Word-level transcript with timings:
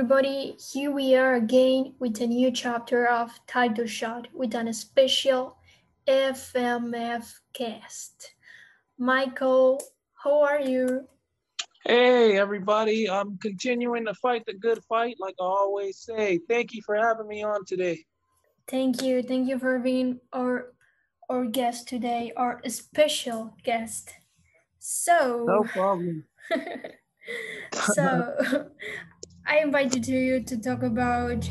everybody, 0.00 0.56
here 0.72 0.90
we 0.90 1.14
are 1.14 1.34
again 1.34 1.92
with 1.98 2.22
a 2.22 2.26
new 2.26 2.50
chapter 2.50 3.06
of 3.06 3.38
Title 3.46 3.86
Shot 3.86 4.28
with 4.32 4.54
an 4.54 4.72
special 4.72 5.58
FMF 6.08 7.30
cast. 7.52 8.32
Michael, 8.96 9.78
how 10.14 10.42
are 10.42 10.58
you? 10.58 11.06
Hey 11.84 12.38
everybody, 12.38 13.10
I'm 13.10 13.36
continuing 13.42 14.06
to 14.06 14.14
fight 14.14 14.46
the 14.46 14.54
good 14.54 14.82
fight 14.84 15.16
like 15.20 15.34
I 15.38 15.44
always 15.44 15.98
say. 15.98 16.40
Thank 16.48 16.72
you 16.72 16.80
for 16.80 16.96
having 16.96 17.28
me 17.28 17.42
on 17.42 17.66
today. 17.66 18.02
Thank 18.68 19.02
you. 19.02 19.22
Thank 19.22 19.50
you 19.50 19.58
for 19.58 19.78
being 19.78 20.18
our 20.32 20.72
our 21.28 21.44
guest 21.44 21.88
today, 21.88 22.32
our 22.38 22.62
special 22.68 23.54
guest. 23.64 24.14
So 24.78 25.44
No 25.46 25.62
problem. 25.64 26.24
so 27.94 28.66
I 29.50 29.58
invited 29.58 30.06
you 30.06 30.44
to 30.44 30.56
talk 30.58 30.84
about 30.84 31.50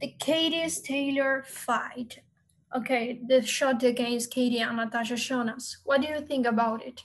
the 0.00 0.14
Katie 0.18 0.66
Taylor 0.82 1.44
fight. 1.46 2.20
Okay, 2.74 3.20
the 3.28 3.42
shot 3.42 3.82
against 3.82 4.30
Katie 4.30 4.60
and 4.60 4.78
Natasha 4.78 5.16
Jonas. 5.16 5.82
What 5.84 6.00
do 6.00 6.08
you 6.08 6.22
think 6.22 6.46
about 6.46 6.82
it? 6.82 7.02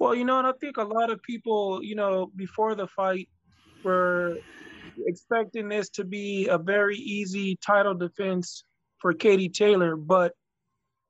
Well, 0.00 0.12
you 0.12 0.24
know, 0.24 0.38
and 0.38 0.46
I 0.48 0.52
think 0.60 0.76
a 0.76 0.82
lot 0.82 1.08
of 1.08 1.22
people, 1.22 1.84
you 1.84 1.94
know, 1.94 2.32
before 2.34 2.74
the 2.74 2.88
fight 2.88 3.28
were 3.84 4.38
expecting 5.06 5.68
this 5.68 5.88
to 5.90 6.02
be 6.02 6.48
a 6.48 6.58
very 6.58 6.96
easy 6.96 7.56
title 7.64 7.94
defense 7.94 8.64
for 8.98 9.12
Katie 9.12 9.48
Taylor, 9.48 9.94
but 9.94 10.32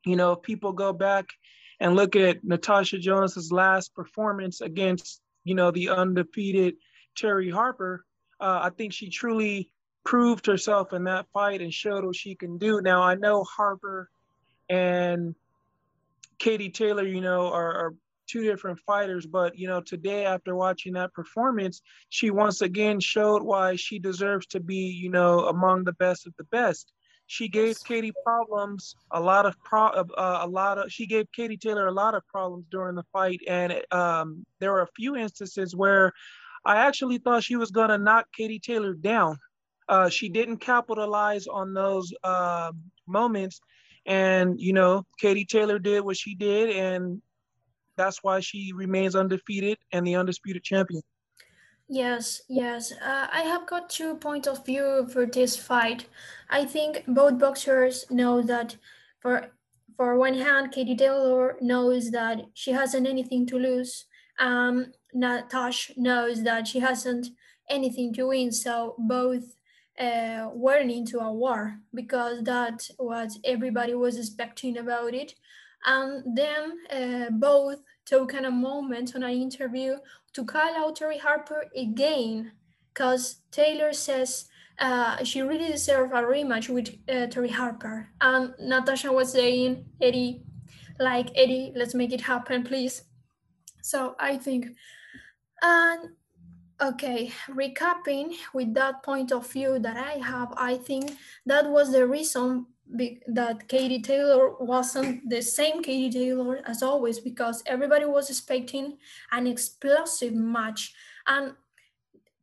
you 0.04 0.16
know, 0.16 0.32
if 0.32 0.42
people 0.42 0.72
go 0.72 0.92
back 0.92 1.24
and 1.80 1.96
look 1.96 2.14
at 2.14 2.44
Natasha 2.44 2.98
Jonas's 2.98 3.50
last 3.50 3.94
performance 3.94 4.60
against, 4.60 5.22
you 5.44 5.54
know, 5.54 5.70
the 5.70 5.88
undefeated 5.88 6.74
Terri 7.18 7.52
Harper, 7.52 8.04
uh, 8.40 8.60
I 8.62 8.70
think 8.70 8.92
she 8.92 9.08
truly 9.08 9.70
proved 10.04 10.46
herself 10.46 10.92
in 10.92 11.04
that 11.04 11.26
fight 11.32 11.60
and 11.60 11.72
showed 11.72 12.04
what 12.04 12.16
she 12.16 12.34
can 12.34 12.58
do. 12.58 12.80
Now 12.80 13.02
I 13.02 13.14
know 13.14 13.44
Harper 13.44 14.08
and 14.68 15.34
Katie 16.38 16.70
Taylor, 16.70 17.04
you 17.04 17.20
know, 17.20 17.52
are, 17.52 17.74
are 17.74 17.94
two 18.28 18.42
different 18.42 18.78
fighters, 18.80 19.26
but 19.26 19.58
you 19.58 19.66
know, 19.66 19.80
today 19.80 20.24
after 20.24 20.54
watching 20.54 20.92
that 20.92 21.12
performance, 21.12 21.82
she 22.10 22.30
once 22.30 22.62
again 22.62 23.00
showed 23.00 23.42
why 23.42 23.76
she 23.76 23.98
deserves 23.98 24.46
to 24.46 24.60
be, 24.60 24.96
you 25.02 25.10
know, 25.10 25.46
among 25.46 25.84
the 25.84 25.94
best 25.94 26.26
of 26.26 26.34
the 26.38 26.44
best. 26.44 26.92
She 27.26 27.48
gave 27.48 27.76
Katie 27.84 28.14
problems, 28.24 28.94
a 29.10 29.20
lot 29.20 29.44
of 29.44 29.54
pro, 29.62 29.88
uh, 29.88 30.38
a 30.42 30.48
lot 30.48 30.78
of. 30.78 30.90
She 30.90 31.06
gave 31.06 31.30
Katie 31.30 31.58
Taylor 31.58 31.86
a 31.86 31.92
lot 31.92 32.14
of 32.14 32.26
problems 32.26 32.64
during 32.70 32.94
the 32.94 33.04
fight, 33.12 33.40
and 33.46 33.82
um, 33.90 34.46
there 34.60 34.72
were 34.72 34.80
a 34.80 34.94
few 34.96 35.14
instances 35.14 35.76
where 35.76 36.14
I 36.64 36.76
actually 36.76 37.18
thought 37.18 37.44
she 37.44 37.56
was 37.56 37.70
gonna 37.70 37.98
knock 37.98 38.26
Katie 38.32 38.58
Taylor 38.58 38.94
down. 38.94 39.38
Uh, 39.88 40.08
she 40.08 40.28
didn't 40.28 40.58
capitalize 40.58 41.46
on 41.46 41.72
those 41.72 42.12
uh, 42.22 42.72
moments, 43.06 43.60
and 44.06 44.60
you 44.60 44.72
know, 44.72 45.04
Katie 45.18 45.44
Taylor 45.46 45.78
did 45.78 46.00
what 46.00 46.16
she 46.16 46.34
did, 46.34 46.70
and 46.70 47.22
that's 47.96 48.22
why 48.22 48.40
she 48.40 48.72
remains 48.74 49.16
undefeated 49.16 49.78
and 49.92 50.06
the 50.06 50.14
undisputed 50.14 50.62
champion. 50.62 51.02
Yes, 51.88 52.42
yes. 52.48 52.92
Uh, 52.92 53.28
I 53.32 53.42
have 53.42 53.66
got 53.66 53.88
two 53.88 54.16
points 54.16 54.46
of 54.46 54.64
view 54.64 55.08
for 55.10 55.24
this 55.24 55.56
fight. 55.56 56.06
I 56.50 56.66
think 56.66 57.04
both 57.08 57.38
boxers 57.38 58.04
know 58.10 58.42
that 58.42 58.76
for 59.20 59.50
for 59.96 60.16
one 60.16 60.34
hand, 60.34 60.70
Katie 60.70 60.94
Taylor 60.94 61.56
knows 61.60 62.10
that 62.10 62.42
she 62.54 62.72
hasn't 62.72 63.06
anything 63.06 63.46
to 63.46 63.58
lose. 63.58 64.04
Um, 64.38 64.92
Natasha 65.14 65.94
knows 65.96 66.42
that 66.44 66.66
she 66.66 66.80
hasn't 66.80 67.28
anything 67.68 68.12
to 68.14 68.28
win. 68.28 68.52
So 68.52 68.94
both 68.98 69.56
uh, 69.98 70.48
went 70.52 70.90
into 70.90 71.18
a 71.18 71.32
war 71.32 71.78
because 71.94 72.42
that 72.44 72.88
was 72.98 73.38
everybody 73.44 73.94
was 73.94 74.16
expecting 74.18 74.78
about 74.78 75.14
it. 75.14 75.34
And 75.86 76.36
then 76.36 76.72
uh, 76.90 77.30
both 77.30 77.78
took 78.04 78.32
a 78.32 78.50
moment 78.50 79.14
on 79.14 79.22
an 79.22 79.30
interview 79.30 79.96
to 80.32 80.44
call 80.44 80.74
out 80.76 80.98
Terri 80.98 81.20
Harper 81.20 81.66
again 81.76 82.52
because 82.92 83.42
Taylor 83.52 83.92
says 83.92 84.46
uh, 84.78 85.22
she 85.24 85.40
really 85.40 85.68
deserves 85.68 86.12
a 86.12 86.22
rematch 86.22 86.68
with 86.68 86.88
uh, 87.08 87.26
Terri 87.26 87.50
Harper. 87.50 88.08
And 88.20 88.54
Natasha 88.60 89.12
was 89.12 89.32
saying, 89.32 89.84
Eddie, 90.00 90.42
like, 90.98 91.30
Eddie, 91.36 91.72
let's 91.76 91.94
make 91.94 92.12
it 92.12 92.20
happen, 92.20 92.62
please. 92.64 93.02
So 93.82 94.14
I 94.18 94.36
think, 94.36 94.76
and 95.62 96.10
okay, 96.80 97.32
recapping 97.48 98.34
with 98.54 98.74
that 98.74 99.02
point 99.02 99.32
of 99.32 99.50
view 99.50 99.78
that 99.78 99.96
I 99.96 100.24
have, 100.24 100.52
I 100.56 100.76
think 100.76 101.16
that 101.46 101.68
was 101.68 101.92
the 101.92 102.06
reason 102.06 102.66
that 103.26 103.68
Katie 103.68 104.00
Taylor 104.00 104.54
wasn't 104.60 105.28
the 105.28 105.42
same 105.42 105.82
Katie 105.82 106.10
Taylor 106.10 106.60
as 106.66 106.82
always 106.82 107.20
because 107.20 107.62
everybody 107.66 108.06
was 108.06 108.30
expecting 108.30 108.96
an 109.30 109.46
explosive 109.46 110.32
match. 110.32 110.94
And 111.26 111.52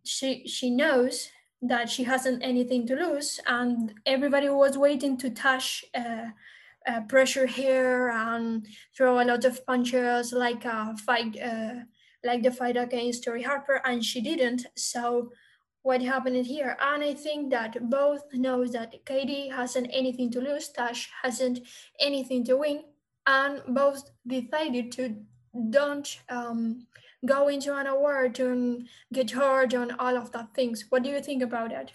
she 0.04 0.48
she 0.48 0.70
knows 0.70 1.30
that 1.62 1.90
she 1.90 2.04
hasn't 2.04 2.44
anything 2.44 2.86
to 2.86 2.96
lose 2.96 3.40
and 3.48 3.94
everybody 4.06 4.50
was 4.50 4.78
waiting 4.78 5.18
to 5.18 5.30
touch 5.32 5.84
uh, 5.96 6.28
uh, 6.88 7.02
pressure 7.02 7.46
here 7.46 8.10
and 8.10 8.68
throw 8.96 9.20
a 9.20 9.26
lot 9.26 9.46
of 9.46 9.66
punches 9.66 10.32
like 10.32 10.66
a 10.66 10.96
fight 11.06 11.38
uh, 11.42 11.76
like 12.24 12.44
the 12.44 12.52
fight 12.52 12.78
against 12.78 13.26
Terri 13.26 13.46
Harper 13.46 13.82
and 13.86 14.04
she 14.04 14.22
didn't 14.22 14.66
so 14.76 15.32
what 15.86 16.02
happened 16.02 16.48
here. 16.48 16.76
And 16.82 17.04
I 17.04 17.14
think 17.14 17.52
that 17.52 17.90
both 17.92 18.24
knows 18.34 18.72
that 18.72 19.06
Katie 19.06 19.50
hasn't 19.50 19.88
anything 19.94 20.32
to 20.32 20.42
lose, 20.42 20.70
Tash 20.70 21.12
hasn't 21.22 21.60
anything 22.00 22.44
to 22.46 22.58
win, 22.58 22.86
and 23.28 23.62
both 23.68 24.10
decided 24.26 24.92
to 24.94 25.16
don't 25.70 26.20
um, 26.28 26.88
go 27.24 27.48
into 27.50 27.76
an 27.78 27.86
award 27.86 28.34
to 28.36 28.84
get 29.14 29.30
hurt 29.30 29.76
on 29.76 29.92
all 30.00 30.18
of 30.18 30.32
that 30.32 30.56
things. 30.56 30.86
What 30.90 31.04
do 31.04 31.10
you 31.10 31.22
think 31.22 31.44
about 31.44 31.70
that? 31.70 31.92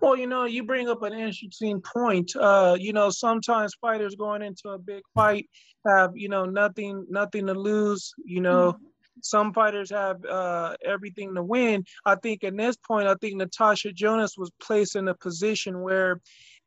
Well, 0.00 0.16
you 0.16 0.26
know, 0.26 0.44
you 0.44 0.64
bring 0.64 0.88
up 0.88 1.02
an 1.02 1.12
interesting 1.12 1.80
point. 1.80 2.32
Uh, 2.36 2.76
you 2.78 2.92
know, 2.92 3.10
sometimes 3.10 3.74
fighters 3.80 4.14
going 4.14 4.42
into 4.42 4.68
a 4.68 4.78
big 4.78 5.02
fight 5.14 5.48
have, 5.86 6.12
you 6.14 6.28
know, 6.28 6.44
nothing, 6.44 7.06
nothing 7.08 7.46
to 7.46 7.54
lose. 7.54 8.12
You 8.24 8.40
know, 8.40 8.72
mm-hmm 8.72 8.84
some 9.22 9.52
fighters 9.52 9.90
have 9.90 10.24
uh, 10.24 10.74
everything 10.84 11.34
to 11.34 11.42
win. 11.42 11.84
I 12.04 12.16
think 12.16 12.42
in 12.42 12.56
this 12.56 12.76
point, 12.76 13.08
I 13.08 13.14
think 13.14 13.36
Natasha 13.36 13.92
Jonas 13.92 14.36
was 14.36 14.50
placed 14.60 14.96
in 14.96 15.08
a 15.08 15.14
position 15.14 15.80
where 15.80 16.20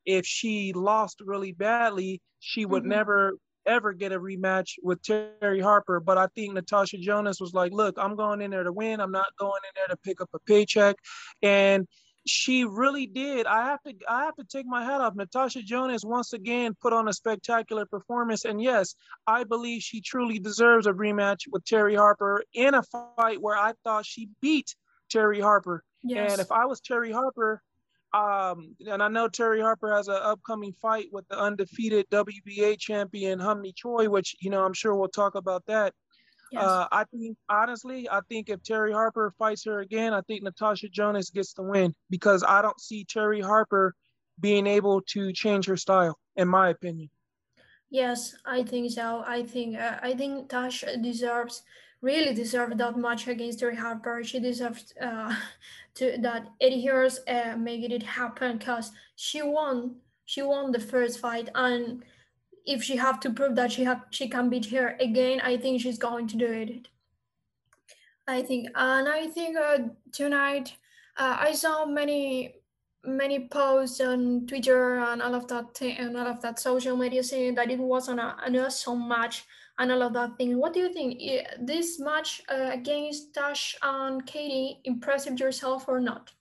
if 0.06 0.26
she 0.26 0.74
lost 0.74 1.22
really 1.24 1.52
badly, 1.52 2.22
she 2.40 2.66
would 2.66 2.84
mm-hmm. 2.84 2.92
never 2.92 3.34
ever 3.66 3.94
get 3.94 4.12
a 4.12 4.20
rematch 4.20 4.72
with 4.82 5.02
Terri 5.02 5.62
Harper. 5.62 6.00
But 6.00 6.18
I 6.18 6.28
think 6.34 6.54
Natasha 6.54 6.98
Jonas 6.98 7.40
was 7.40 7.54
like, 7.54 7.72
look, 7.72 7.96
I'm 8.00 8.16
going 8.16 8.42
in 8.42 8.50
there 8.50 8.64
to 8.64 8.72
win. 8.72 9.00
I'm 9.00 9.12
not 9.12 9.28
going 9.38 9.62
in 9.64 9.72
there 9.76 9.96
to 9.96 9.98
pick 9.98 10.22
up 10.22 10.30
a 10.34 10.40
paycheck. 10.40 10.96
And 11.44 11.88
she 12.26 12.66
really 12.66 13.08
did. 13.08 13.48
I 13.48 13.66
have 13.66 13.82
to 13.84 13.94
I 14.08 14.26
have 14.26 14.36
to 14.36 14.44
take 14.44 14.66
my 14.66 14.84
hat 14.84 15.02
off. 15.02 15.16
Natasha 15.16 15.62
Jonas 15.62 16.04
once 16.04 16.34
again 16.34 16.76
put 16.82 16.94
on 16.94 17.08
a 17.08 17.14
spectacular 17.14 17.86
performance. 17.86 18.46
And 18.46 18.62
yes, 18.62 18.96
I 19.28 19.44
believe 19.44 19.82
she 19.82 20.02
truly 20.02 20.40
deserves 20.40 20.88
a 20.88 20.94
rematch 20.94 21.42
with 21.52 21.64
Terri 21.66 21.98
Harper 21.98 22.44
in 22.54 22.74
a 22.74 22.84
fight 22.84 23.42
where 23.42 23.58
I 23.58 23.74
thought 23.84 24.06
she 24.06 24.30
beat 24.42 24.76
Terri 25.14 25.42
Harper. 25.42 25.84
Yes. 26.04 26.32
And 26.32 26.42
if 26.42 26.52
I 26.52 26.66
was 26.66 26.82
Terri 26.82 27.12
Harper, 27.12 27.62
um, 28.14 28.76
and 28.88 29.04
I 29.04 29.08
know 29.08 29.28
Terri 29.28 29.62
Harper 29.62 29.94
has 29.94 30.08
an 30.08 30.18
upcoming 30.22 30.74
fight 30.74 31.08
with 31.12 31.28
the 31.28 31.40
undefeated 31.40 32.10
WBA 32.10 32.80
champion 32.80 33.40
Hyun-mi 33.40 33.74
Choi, 33.74 34.10
which 34.10 34.36
you 34.40 34.50
know 34.50 34.64
I'm 34.66 34.74
sure 34.74 34.96
we'll 34.96 35.10
talk 35.10 35.36
about 35.36 35.66
that. 35.68 35.94
Yes. 36.52 36.64
Uh, 36.64 36.88
I 36.92 37.04
think 37.06 37.38
honestly, 37.48 38.10
I 38.10 38.22
think 38.28 38.50
if 38.50 38.62
Terri 38.62 38.92
Harper 38.92 39.34
fights 39.38 39.66
her 39.66 39.80
again, 39.80 40.14
I 40.14 40.22
think 40.22 40.44
Natasha 40.44 40.90
Jonas 40.90 41.30
gets 41.30 41.54
the 41.54 41.64
win 41.64 41.94
because 42.10 42.44
I 42.44 42.62
don't 42.62 42.80
see 42.80 43.06
Terri 43.06 43.44
Harper 43.44 43.94
being 44.40 44.66
able 44.66 45.02
to 45.02 45.32
change 45.34 45.68
her 45.68 45.78
style, 45.78 46.18
in 46.36 46.48
my 46.48 46.70
opinion. 46.70 47.10
Yes, 47.90 48.36
I 48.46 48.64
think 48.64 48.92
so. 48.92 49.24
I 49.26 49.44
think 49.44 49.78
uh, 49.78 49.98
I 50.02 50.14
think 50.14 50.50
Tasha 50.50 51.02
deserves 51.02 51.64
really 52.02 52.34
deserves 52.34 52.78
that 52.78 52.98
match 52.98 53.28
against 53.28 53.60
Terri 53.60 53.78
Harper. 53.78 54.24
She 54.24 54.40
deserves 54.40 54.94
uh, 55.02 55.36
to 55.96 56.18
that 56.22 56.48
Eddie 56.62 56.86
Hearns 56.86 57.20
uh, 57.28 57.58
make 57.58 57.84
it 57.84 58.04
happen 58.04 58.58
because 58.58 58.92
she 59.16 59.42
won. 59.42 59.96
She 60.26 60.44
won 60.44 60.72
the 60.72 60.80
first 60.80 61.20
fight 61.20 61.50
and 61.56 62.04
if 62.66 62.84
she 62.84 62.96
have 62.98 63.20
to 63.22 63.30
prove 63.32 63.56
that 63.56 63.72
she 63.72 63.84
have 63.84 64.06
she 64.10 64.28
can 64.28 64.50
beat 64.50 64.66
her 64.68 64.96
again, 65.00 65.42
I 65.42 65.58
think 65.58 65.82
she's 65.82 65.98
going 65.98 66.28
to 66.28 66.38
do 66.38 66.52
it. 66.52 66.88
I 68.28 68.44
think, 68.44 68.68
and 68.76 69.10
I 69.10 69.28
think 69.28 69.58
uh, 69.58 69.80
tonight 70.12 70.76
uh, 71.18 71.38
I 71.40 71.54
saw 71.54 71.86
many 71.86 72.56
many 73.04 73.48
posts 73.48 74.02
on 74.02 74.46
Twitter 74.46 75.00
and 75.00 75.22
all 75.22 75.34
of 75.34 75.48
that 75.48 75.82
and 75.82 76.18
all 76.18 76.28
of 76.28 76.42
that 76.42 76.60
social 76.60 76.98
media 76.98 77.24
saying 77.24 77.56
that 77.56 77.72
it 77.72 77.80
was 77.80 78.10
an, 78.10 78.20
an 78.20 78.56
awesome 78.58 79.08
match 79.08 79.46
and 79.78 79.92
all 79.92 80.04
of 80.04 80.14
that 80.14 80.38
thing. 80.38 80.58
What 80.58 80.74
do 80.74 80.82
you 80.82 80.94
think? 80.94 81.20
This 81.66 82.00
match 82.00 82.42
uh, 82.50 82.70
against 82.74 83.34
Tash 83.34 83.78
and 83.82 84.26
Katie 84.26 84.82
impressive 84.84 85.40
yourself 85.40 85.86
or 85.88 86.00
not? 86.00 86.32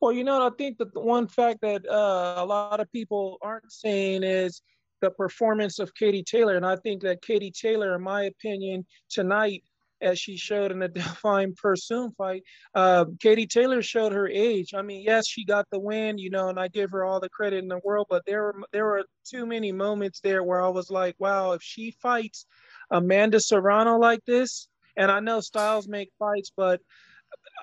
Well, 0.00 0.12
you 0.12 0.24
know, 0.24 0.44
I 0.44 0.50
think 0.58 0.78
that 0.78 0.92
the 0.92 1.00
one 1.00 1.28
fact 1.28 1.60
that 1.62 1.88
uh, 1.88 2.34
a 2.36 2.44
lot 2.44 2.80
of 2.80 2.90
people 2.92 3.38
aren't 3.40 3.72
saying 3.72 4.24
is 4.24 4.60
the 5.04 5.10
performance 5.10 5.78
of 5.78 5.94
Katie 5.94 6.22
Taylor. 6.22 6.56
And 6.56 6.64
I 6.64 6.76
think 6.76 7.02
that 7.02 7.20
Katie 7.20 7.52
Taylor, 7.52 7.94
in 7.94 8.02
my 8.02 8.22
opinion, 8.24 8.86
tonight, 9.10 9.62
as 10.00 10.18
she 10.18 10.36
showed 10.38 10.72
in 10.72 10.78
the 10.78 10.88
Delfine 11.22 11.54
Persoon 11.56 12.10
fight, 12.16 12.42
uh, 12.74 13.04
Katie 13.20 13.46
Taylor 13.46 13.82
showed 13.82 14.12
her 14.12 14.26
age. 14.28 14.72
I 14.74 14.80
mean, 14.80 15.02
yes, 15.02 15.28
she 15.28 15.44
got 15.44 15.66
the 15.70 15.78
win, 15.78 16.16
you 16.16 16.30
know, 16.30 16.48
and 16.48 16.58
I 16.58 16.68
give 16.68 16.90
her 16.92 17.04
all 17.04 17.20
the 17.20 17.28
credit 17.28 17.62
in 17.62 17.68
the 17.68 17.80
world, 17.84 18.06
but 18.08 18.24
there 18.24 18.44
were 18.44 18.54
there 18.72 18.86
were 18.86 19.04
too 19.26 19.44
many 19.44 19.72
moments 19.72 20.20
there 20.20 20.42
where 20.42 20.62
I 20.62 20.68
was 20.68 20.90
like, 20.90 21.16
wow, 21.18 21.52
if 21.52 21.62
she 21.62 21.90
fights 21.90 22.46
Amanda 22.90 23.40
Serrano 23.40 23.98
like 23.98 24.24
this, 24.26 24.68
and 24.96 25.10
I 25.10 25.20
know 25.20 25.40
styles 25.40 25.86
make 25.86 26.10
fights, 26.18 26.50
but 26.56 26.80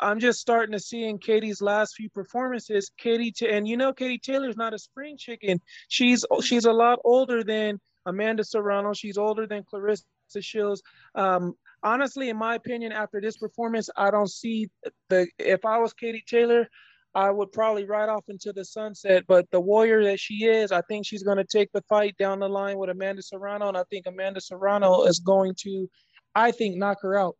I'm 0.01 0.19
just 0.19 0.39
starting 0.39 0.71
to 0.73 0.79
see 0.79 1.03
in 1.03 1.19
Katie's 1.19 1.61
last 1.61 1.95
few 1.95 2.09
performances, 2.09 2.91
Katie, 2.97 3.33
and 3.47 3.67
you 3.67 3.77
know, 3.77 3.93
Katie 3.93 4.17
Taylor's 4.17 4.57
not 4.57 4.73
a 4.73 4.79
spring 4.79 5.15
chicken. 5.17 5.61
She's 5.89 6.25
she's 6.41 6.65
a 6.65 6.73
lot 6.73 6.99
older 7.03 7.43
than 7.43 7.79
Amanda 8.05 8.43
Serrano. 8.43 8.93
She's 8.93 9.17
older 9.17 9.45
than 9.45 9.63
Claressa 9.63 10.03
Shields. 10.39 10.81
Um, 11.15 11.53
honestly, 11.83 12.29
in 12.29 12.37
my 12.37 12.55
opinion, 12.55 12.91
after 12.91 13.21
this 13.21 13.37
performance, 13.37 13.89
I 13.95 14.11
don't 14.11 14.31
see 14.31 14.69
the. 15.09 15.27
If 15.37 15.65
I 15.65 15.77
was 15.77 15.93
Katie 15.93 16.23
Taylor, 16.27 16.67
I 17.13 17.29
would 17.29 17.51
probably 17.51 17.85
ride 17.85 18.09
off 18.09 18.25
into 18.27 18.53
the 18.53 18.65
sunset. 18.65 19.25
But 19.27 19.49
the 19.51 19.59
warrior 19.59 20.03
that 20.05 20.19
she 20.19 20.45
is, 20.45 20.71
I 20.71 20.81
think 20.81 21.05
she's 21.05 21.23
going 21.23 21.37
to 21.37 21.45
take 21.45 21.71
the 21.73 21.83
fight 21.83 22.15
down 22.17 22.39
the 22.39 22.49
line 22.49 22.77
with 22.77 22.89
Amanda 22.89 23.21
Serrano, 23.21 23.67
and 23.67 23.77
I 23.77 23.83
think 23.89 24.05
Amanda 24.07 24.41
Serrano 24.41 25.03
is 25.03 25.19
going 25.19 25.53
to, 25.59 25.87
I 26.33 26.51
think, 26.51 26.77
knock 26.77 26.97
her 27.01 27.17
out. 27.17 27.35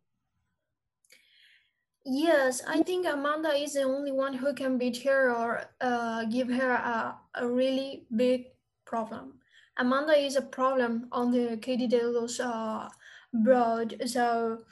Yes, 2.04 2.62
I 2.66 2.82
think 2.82 3.06
Amanda 3.06 3.50
is 3.54 3.74
the 3.74 3.82
only 3.82 4.10
one 4.10 4.34
who 4.34 4.52
can 4.54 4.76
beat 4.76 5.02
her 5.04 5.30
or 5.30 5.62
uh, 5.80 6.24
give 6.24 6.48
her 6.48 6.70
a, 6.72 7.16
a 7.36 7.46
really 7.46 8.06
big 8.16 8.46
problem. 8.84 9.34
Amanda 9.76 10.12
is 10.12 10.36
a 10.36 10.42
problem 10.42 11.06
on 11.12 11.30
the 11.30 11.56
Katie 11.62 11.86
Delos 11.86 12.40
uh, 12.40 12.88
broad, 13.32 14.02
so 14.06 14.64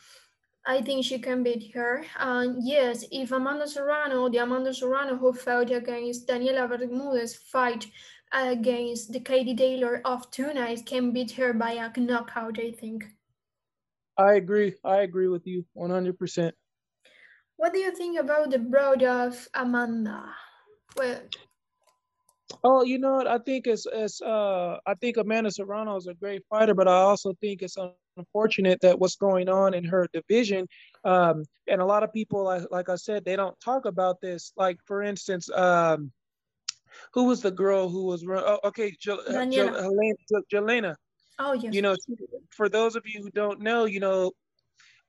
I 0.66 0.82
think 0.82 1.04
she 1.04 1.20
can 1.20 1.44
beat 1.44 1.72
her. 1.72 2.04
And 2.18 2.66
yes, 2.66 3.04
if 3.12 3.30
Amanda 3.30 3.68
Serrano, 3.68 4.28
the 4.28 4.38
Amanda 4.38 4.74
Serrano 4.74 5.16
who 5.16 5.32
fought 5.32 5.70
against 5.70 6.26
Daniela 6.26 6.68
Bermudez, 6.68 7.36
fight 7.36 7.86
against 8.32 9.12
the 9.12 9.20
Katie 9.20 9.56
Taylor 9.56 10.02
of 10.04 10.30
tonight, 10.32 10.84
can 10.84 11.12
beat 11.12 11.30
her 11.32 11.52
by 11.52 11.72
a 11.72 12.00
knockout, 12.00 12.58
I 12.58 12.72
think. 12.72 13.04
I 14.18 14.34
agree. 14.34 14.74
I 14.84 14.98
agree 14.98 15.28
with 15.28 15.46
you 15.46 15.64
100%. 15.76 16.52
What 17.60 17.74
do 17.74 17.78
you 17.78 17.94
think 17.94 18.18
about 18.18 18.50
the 18.50 18.58
broad 18.58 19.02
of 19.02 19.46
Amanda? 19.52 20.24
Well, 20.96 21.20
Oh, 22.64 22.82
you 22.84 22.98
know 22.98 23.16
what? 23.16 23.26
I 23.26 23.36
think 23.36 23.66
it's 23.66 23.86
it's 23.92 24.22
uh 24.22 24.78
I 24.86 24.94
think 24.94 25.18
Amanda 25.18 25.50
Serrano 25.50 25.94
is 25.96 26.06
a 26.06 26.14
great 26.14 26.42
fighter, 26.48 26.72
but 26.74 26.88
I 26.88 26.94
also 26.94 27.34
think 27.42 27.60
it's 27.60 27.76
unfortunate 28.16 28.80
that 28.80 28.98
what's 28.98 29.16
going 29.16 29.50
on 29.50 29.74
in 29.74 29.84
her 29.84 30.08
division. 30.14 30.66
Um, 31.04 31.44
and 31.68 31.82
a 31.82 31.84
lot 31.84 32.02
of 32.02 32.14
people, 32.14 32.44
like, 32.44 32.62
like 32.70 32.88
I 32.88 32.96
said, 32.96 33.26
they 33.26 33.36
don't 33.36 33.60
talk 33.60 33.84
about 33.84 34.22
this. 34.22 34.54
Like 34.56 34.78
for 34.86 35.02
instance, 35.02 35.50
um, 35.50 36.12
who 37.12 37.24
was 37.24 37.42
the 37.42 37.50
girl 37.50 37.90
who 37.90 38.04
was 38.06 38.24
oh, 38.26 38.58
okay, 38.64 38.96
Jelena. 39.06 39.76
Jelena. 40.50 40.94
Oh 41.38 41.52
yes. 41.52 41.74
You 41.74 41.82
know, 41.82 41.94
for 42.48 42.70
those 42.70 42.96
of 42.96 43.02
you 43.04 43.20
who 43.22 43.30
don't 43.30 43.60
know, 43.60 43.84
you 43.84 44.00
know, 44.00 44.32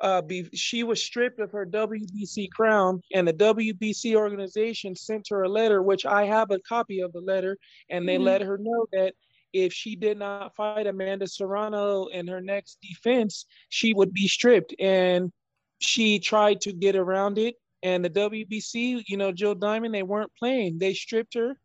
uh, 0.02 0.22
be, 0.22 0.50
she 0.54 0.84
was 0.84 1.02
stripped 1.02 1.40
of 1.40 1.52
her 1.52 1.66
WBC 1.66 2.50
crown, 2.52 3.02
and 3.14 3.28
the 3.28 3.34
WBC 3.34 4.16
organization 4.16 4.96
sent 4.96 5.28
her 5.30 5.44
a 5.44 5.50
letter, 5.50 5.82
which 5.82 6.06
I 6.06 6.26
have 6.26 6.52
a 6.52 6.60
copy 6.60 7.02
of 7.02 7.14
the 7.14 7.22
letter, 7.22 7.58
and 7.90 8.08
they 8.08 8.16
mm-hmm. 8.16 8.26
let 8.26 8.42
her 8.42 8.58
know 8.58 8.86
that 8.92 9.14
if 9.54 9.74
she 9.74 9.96
did 9.96 10.18
not 10.18 10.56
fight 10.56 10.88
Amanda 10.88 11.28
Serrano 11.28 12.06
in 12.08 12.28
her 12.28 12.42
next 12.42 12.78
defense, 12.82 13.46
she 13.70 13.94
would 13.94 14.14
be 14.14 14.28
stripped. 14.28 14.74
And 14.80 15.32
she 15.80 16.20
tried 16.20 16.62
to 16.62 16.74
get 16.74 16.96
around 16.96 17.38
it. 17.38 17.56
And 17.84 18.06
the 18.06 18.10
WBC, 18.10 19.04
you 19.08 19.18
know, 19.18 19.32
Jill 19.32 19.56
Diamond, 19.56 19.94
they 19.94 20.04
weren't 20.04 20.32
playing. 20.38 20.78
They 20.78 20.94
stripped 20.94 21.34
her. 21.34 21.58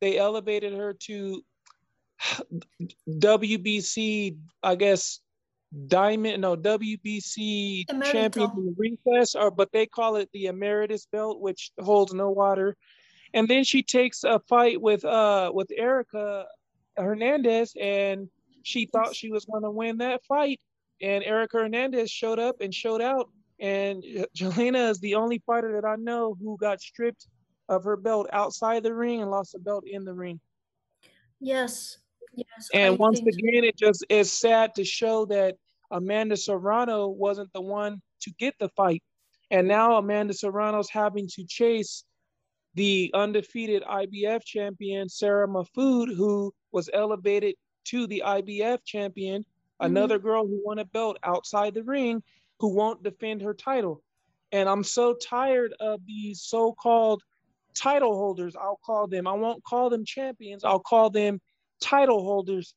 They 0.00 0.18
elevated 0.18 0.72
her 0.74 0.94
to 1.06 1.42
WBC, 3.08 4.36
I 4.62 4.74
guess, 4.76 5.20
Diamond, 5.86 6.40
no 6.40 6.56
WBC 6.56 7.86
champion 8.12 8.50
in 8.56 8.74
recess, 8.78 9.34
or 9.34 9.50
but 9.50 9.72
they 9.72 9.86
call 9.86 10.16
it 10.16 10.28
the 10.32 10.46
emeritus 10.46 11.06
belt, 11.10 11.40
which 11.40 11.72
holds 11.80 12.14
no 12.14 12.30
water. 12.30 12.76
And 13.32 13.48
then 13.48 13.64
she 13.64 13.82
takes 13.82 14.24
a 14.24 14.38
fight 14.48 14.80
with 14.80 15.04
uh 15.04 15.50
with 15.52 15.68
Erica 15.76 16.46
Hernandez, 16.96 17.74
and 17.80 18.28
she 18.62 18.86
thought 18.86 19.16
she 19.16 19.30
was 19.30 19.44
going 19.44 19.64
to 19.64 19.70
win 19.70 19.98
that 19.98 20.24
fight. 20.24 20.60
And 21.02 21.24
Erica 21.24 21.58
Hernandez 21.58 22.10
showed 22.10 22.38
up 22.38 22.60
and 22.60 22.72
showed 22.72 23.02
out. 23.02 23.30
And 23.58 24.02
Jelena 24.36 24.90
is 24.90 25.00
the 25.00 25.16
only 25.16 25.42
fighter 25.44 25.80
that 25.80 25.86
I 25.86 25.96
know 25.96 26.36
who 26.40 26.56
got 26.56 26.80
stripped 26.80 27.26
of 27.68 27.84
her 27.84 27.96
belt 27.96 28.28
outside 28.32 28.82
the 28.82 28.94
ring 28.94 29.22
and 29.22 29.30
lost 29.30 29.52
the 29.52 29.58
belt 29.58 29.84
in 29.86 30.04
the 30.04 30.14
ring. 30.14 30.38
Yes, 31.40 31.98
Yes, 32.36 32.68
and 32.72 32.94
I 32.94 32.96
once 32.96 33.20
again, 33.20 33.62
so. 33.62 33.68
it 33.68 33.76
just 33.76 34.04
is 34.08 34.32
sad 34.32 34.74
to 34.76 34.84
show 34.84 35.24
that 35.26 35.56
Amanda 35.90 36.36
Serrano 36.36 37.08
wasn't 37.08 37.52
the 37.52 37.60
one 37.60 38.00
to 38.22 38.30
get 38.38 38.54
the 38.58 38.68
fight. 38.70 39.02
And 39.50 39.68
now 39.68 39.96
Amanda 39.96 40.34
Serrano's 40.34 40.90
having 40.90 41.28
to 41.34 41.44
chase 41.46 42.04
the 42.74 43.10
undefeated 43.14 43.82
IBF 43.84 44.44
champion, 44.44 45.08
Sarah 45.08 45.46
Mahfoud, 45.46 46.14
who 46.14 46.52
was 46.72 46.90
elevated 46.92 47.54
to 47.84 48.06
the 48.06 48.22
IBF 48.24 48.78
champion, 48.84 49.42
mm-hmm. 49.42 49.86
another 49.86 50.18
girl 50.18 50.46
who 50.46 50.60
won 50.64 50.78
a 50.78 50.84
belt 50.84 51.18
outside 51.22 51.74
the 51.74 51.84
ring 51.84 52.22
who 52.58 52.74
won't 52.74 53.02
defend 53.02 53.42
her 53.42 53.54
title. 53.54 54.02
And 54.52 54.68
I'm 54.68 54.84
so 54.84 55.14
tired 55.14 55.74
of 55.80 56.00
these 56.06 56.42
so 56.42 56.72
called 56.72 57.22
title 57.74 58.14
holders. 58.14 58.56
I'll 58.56 58.80
call 58.84 59.06
them, 59.06 59.26
I 59.26 59.32
won't 59.32 59.64
call 59.64 59.90
them 59.90 60.04
champions, 60.04 60.64
I'll 60.64 60.80
call 60.80 61.10
them 61.10 61.40
title 61.80 62.22
holders. 62.22 62.74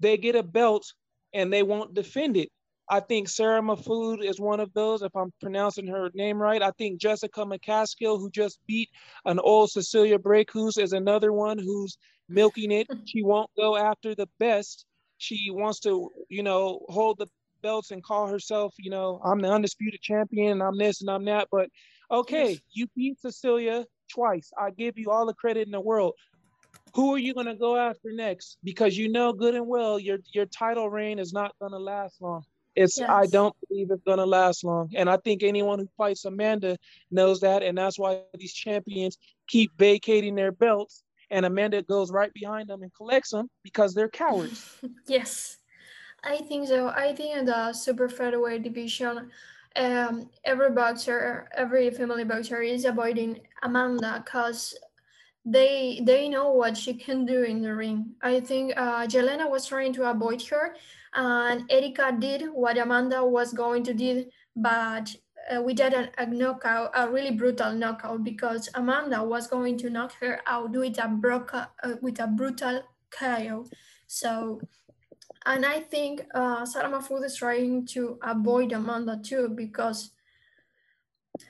They 0.00 0.16
get 0.16 0.34
a 0.34 0.42
belt 0.42 0.92
and 1.34 1.52
they 1.52 1.62
won't 1.62 1.94
defend 1.94 2.36
it. 2.36 2.48
I 2.88 3.00
think 3.00 3.28
Sarah 3.28 3.62
Mahfoud 3.62 4.22
is 4.22 4.38
one 4.38 4.60
of 4.60 4.72
those, 4.74 5.02
if 5.02 5.14
I'm 5.16 5.32
pronouncing 5.40 5.86
her 5.86 6.10
name 6.14 6.40
right. 6.40 6.62
I 6.62 6.70
think 6.72 7.00
Jessica 7.00 7.40
McCaskill, 7.40 8.18
who 8.18 8.30
just 8.30 8.58
beat 8.66 8.90
an 9.24 9.38
old 9.38 9.70
Cecilia 9.70 10.18
Brækhus, 10.18 10.78
is 10.78 10.92
another 10.92 11.32
one 11.32 11.58
who's 11.58 11.96
milking 12.28 12.72
it. 12.72 12.86
She 13.06 13.22
won't 13.22 13.50
go 13.56 13.76
after 13.76 14.14
the 14.14 14.28
best. 14.38 14.86
She 15.18 15.48
wants 15.50 15.80
to, 15.80 16.10
you 16.28 16.42
know, 16.42 16.80
hold 16.88 17.18
the 17.18 17.26
belts 17.62 17.90
and 17.90 18.04
call 18.04 18.26
herself, 18.26 18.74
you 18.78 18.90
know, 18.90 19.20
I'm 19.24 19.40
the 19.40 19.50
undisputed 19.50 20.00
champion, 20.00 20.52
and 20.52 20.62
I'm 20.62 20.76
this 20.76 21.00
and 21.00 21.10
I'm 21.10 21.24
that. 21.24 21.48
But 21.50 21.70
okay, 22.10 22.58
you 22.72 22.86
beat 22.94 23.20
Cecilia 23.20 23.86
twice. 24.12 24.50
I 24.58 24.70
give 24.70 24.98
you 24.98 25.10
all 25.10 25.26
the 25.26 25.34
credit 25.34 25.66
in 25.66 25.72
the 25.72 25.80
world 25.80 26.14
who 26.94 27.12
are 27.12 27.18
you 27.18 27.34
going 27.34 27.46
to 27.46 27.56
go 27.56 27.76
after 27.76 28.12
next? 28.12 28.58
Because 28.62 28.96
you 28.96 29.10
know 29.10 29.32
good 29.32 29.54
and 29.54 29.66
well 29.66 29.98
your 29.98 30.18
your 30.32 30.46
title 30.46 30.88
reign 30.88 31.18
is 31.18 31.32
not 31.32 31.52
going 31.60 31.72
to 31.72 31.78
last 31.78 32.20
long. 32.20 32.44
It's 32.76 32.98
yes. 32.98 33.08
I 33.08 33.26
don't 33.26 33.54
believe 33.68 33.90
it's 33.90 34.02
going 34.02 34.18
to 34.18 34.26
last 34.26 34.64
long, 34.64 34.90
and 34.96 35.08
I 35.08 35.16
think 35.18 35.42
anyone 35.42 35.78
who 35.78 35.88
fights 35.96 36.24
Amanda 36.24 36.76
knows 37.10 37.40
that, 37.40 37.62
and 37.62 37.78
that's 37.78 37.98
why 37.98 38.20
these 38.36 38.52
champions 38.52 39.16
keep 39.46 39.70
vacating 39.78 40.34
their 40.34 40.50
belts, 40.50 41.04
and 41.30 41.46
Amanda 41.46 41.82
goes 41.82 42.10
right 42.10 42.32
behind 42.32 42.68
them 42.68 42.82
and 42.82 42.92
collects 42.92 43.30
them 43.30 43.48
because 43.62 43.94
they're 43.94 44.08
cowards. 44.08 44.76
yes, 45.06 45.58
I 46.24 46.38
think 46.38 46.66
so. 46.66 46.88
I 46.88 47.14
think 47.14 47.36
in 47.36 47.44
the 47.44 47.72
super 47.72 48.08
featherweight 48.08 48.62
division. 48.62 49.30
Um, 49.76 50.30
every 50.44 50.70
boxer, 50.70 51.48
every 51.52 51.90
family 51.90 52.22
boxer 52.22 52.62
is 52.62 52.84
avoiding 52.84 53.40
Amanda 53.64 54.22
because 54.24 54.72
they 55.44 56.00
they 56.04 56.28
know 56.28 56.50
what 56.52 56.76
she 56.76 56.94
can 56.94 57.26
do 57.26 57.42
in 57.42 57.60
the 57.60 57.74
ring. 57.74 58.14
I 58.22 58.40
think 58.40 58.72
uh, 58.76 59.06
Jelena 59.06 59.50
was 59.50 59.66
trying 59.66 59.92
to 59.94 60.10
avoid 60.10 60.42
her, 60.48 60.74
and 61.14 61.64
Erika 61.70 62.16
did 62.18 62.46
what 62.52 62.78
Amanda 62.78 63.24
was 63.24 63.52
going 63.52 63.84
to 63.84 63.94
do, 63.94 64.24
but 64.56 65.14
uh, 65.50 65.60
we 65.60 65.74
did 65.74 65.92
a, 65.92 66.08
a, 66.18 66.26
knockout, 66.26 66.90
a 66.94 67.08
really 67.10 67.32
brutal 67.32 67.72
knockout, 67.72 68.24
because 68.24 68.68
Amanda 68.74 69.22
was 69.22 69.46
going 69.46 69.76
to 69.78 69.90
knock 69.90 70.12
her 70.20 70.40
out 70.46 70.70
with 70.70 70.98
a 70.98 71.08
broca, 71.08 71.70
uh, 71.82 71.94
with 72.00 72.20
a 72.20 72.26
brutal 72.26 72.82
KO. 73.10 73.66
So, 74.06 74.60
and 75.44 75.66
I 75.66 75.80
think 75.80 76.24
uh, 76.34 76.64
Sarah 76.64 76.88
Mahfoud 76.88 77.24
is 77.24 77.36
trying 77.36 77.86
to 77.88 78.18
avoid 78.22 78.72
Amanda 78.72 79.20
too, 79.22 79.50
because 79.54 80.12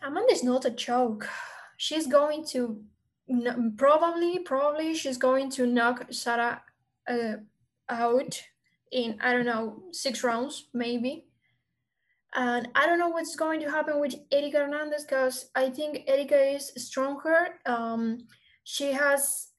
Amanda 0.02 0.32
is 0.32 0.42
not 0.42 0.64
a 0.64 0.70
joke. 0.70 1.28
She's 1.76 2.06
going 2.06 2.44
to 2.46 2.82
no, 3.28 3.72
probably 3.76 4.38
probably 4.40 4.94
she's 4.94 5.18
going 5.18 5.50
to 5.50 5.66
knock 5.66 6.06
Sarah 6.10 6.62
uh, 7.08 7.36
out 7.88 8.42
in 8.92 9.18
I 9.20 9.32
don't 9.32 9.46
know 9.46 9.82
six 9.92 10.22
rounds 10.22 10.68
maybe. 10.72 11.26
And 12.36 12.68
I 12.74 12.86
don't 12.86 12.98
know 12.98 13.10
what's 13.10 13.36
going 13.36 13.60
to 13.60 13.70
happen 13.70 14.00
with 14.00 14.16
Erika 14.32 14.58
Hernandez 14.58 15.04
because 15.04 15.50
I 15.54 15.70
think 15.70 16.02
Erika 16.08 16.36
is 16.54 16.72
stronger. 16.76 17.60
Um, 17.64 18.26
she 18.64 18.92
has 18.92 19.50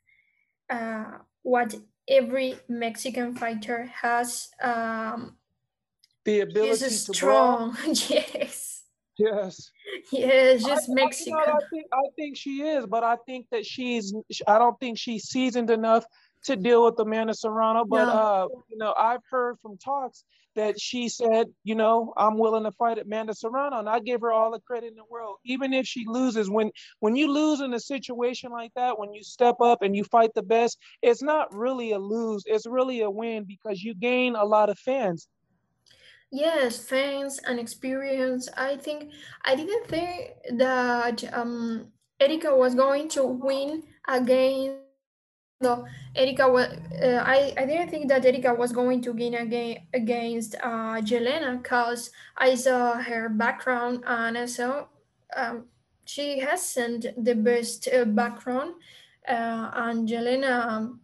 uh, 0.70 1.06
what 1.44 1.74
every 2.08 2.56
Mexican 2.68 3.34
fighter 3.34 3.90
has. 4.02 4.50
Um, 4.62 5.38
the 6.26 6.42
ability 6.42 6.84
she's 6.84 7.08
strong. 7.08 7.78
yes. 7.86 8.75
Yes. 9.18 9.72
Yes, 10.12 10.64
just 10.64 10.90
Mexican. 10.90 11.36
I, 11.36 11.52
I, 11.52 11.60
think, 11.72 11.86
I 11.94 12.02
think 12.16 12.38
she 12.38 12.62
is, 12.62 12.86
but 12.86 13.04
I 13.04 13.16
think 13.26 13.48
that 13.52 13.66
she's. 13.66 14.14
I 14.48 14.60
don't 14.60 14.78
think 14.80 14.98
she's 14.98 15.26
seasoned 15.26 15.70
enough 15.70 16.06
to 16.46 16.56
deal 16.56 16.84
with 16.84 17.00
Amanda 17.00 17.34
Serrano. 17.34 17.86
But 17.86 18.06
no. 18.06 18.12
uh, 18.12 18.48
you 18.70 18.78
know, 18.78 18.94
I've 18.98 19.22
heard 19.30 19.58
from 19.62 19.78
talks 19.78 20.24
that 20.56 20.80
she 20.80 21.10
said, 21.10 21.48
you 21.64 21.76
know, 21.76 22.14
I'm 22.16 22.38
willing 22.38 22.64
to 22.64 22.72
fight 22.72 22.98
at 22.98 23.06
Amanda 23.06 23.34
Serrano, 23.34 23.80
and 23.80 23.90
I 23.90 24.00
give 24.00 24.22
her 24.22 24.32
all 24.32 24.52
the 24.52 24.60
credit 24.62 24.88
in 24.88 24.96
the 24.96 25.04
world, 25.10 25.38
even 25.46 25.74
if 25.74 25.86
she 25.86 26.06
loses. 26.08 26.50
When 26.50 26.72
when 27.00 27.16
you 27.16 27.32
lose 27.32 27.62
in 27.62 27.74
a 27.74 27.80
situation 27.80 28.52
like 28.52 28.72
that, 28.76 28.98
when 29.00 29.14
you 29.14 29.24
step 29.24 29.56
up 29.62 29.82
and 29.82 29.96
you 29.96 30.04
fight 30.04 30.32
the 30.36 30.44
best, 30.44 30.78
it's 31.02 31.22
not 31.22 31.54
really 31.54 31.92
a 31.92 32.00
lose; 32.00 32.44
it's 32.46 32.66
really 32.66 33.02
a 33.02 33.10
win 33.10 33.46
because 33.46 33.82
you 33.82 33.94
gain 33.96 34.36
a 34.36 34.44
lot 34.44 34.70
of 34.70 34.78
fans. 34.80 35.28
Yes, 36.32 36.80
fans 36.80 37.40
and 37.48 37.60
experience. 37.60 38.50
I 38.58 38.78
think 38.78 39.12
I 39.46 39.56
didn't 39.56 39.88
think 39.88 40.32
that 40.58 41.24
um, 41.34 41.92
Erika 42.20 42.56
was 42.56 42.76
going 42.76 43.08
to 43.10 43.24
win 43.24 43.84
against 44.08 44.86
no, 45.62 45.86
Erika 46.16 46.50
was. 46.50 46.68
Uh, 47.02 47.24
I 47.24 47.54
I 47.58 47.66
didn't 47.66 47.90
think 47.90 48.10
that 48.10 48.26
Erika 48.26 48.54
was 48.54 48.74
going 48.74 49.02
to 49.04 49.14
gain 49.14 49.36
again 49.36 49.88
against 49.94 50.56
uh, 50.62 51.00
Jelena 51.00 51.62
because 51.64 52.12
I 52.36 52.56
saw 52.56 53.00
her 53.02 53.30
background 53.30 54.04
and 54.06 54.50
saw 54.50 54.88
um, 55.36 55.66
she 56.06 56.40
hasn't 56.40 57.08
the 57.18 57.36
best 57.36 57.88
uh, 57.88 58.04
background, 58.04 58.76
uh, 59.28 59.72
and 59.74 60.08
Jelena. 60.08 61.00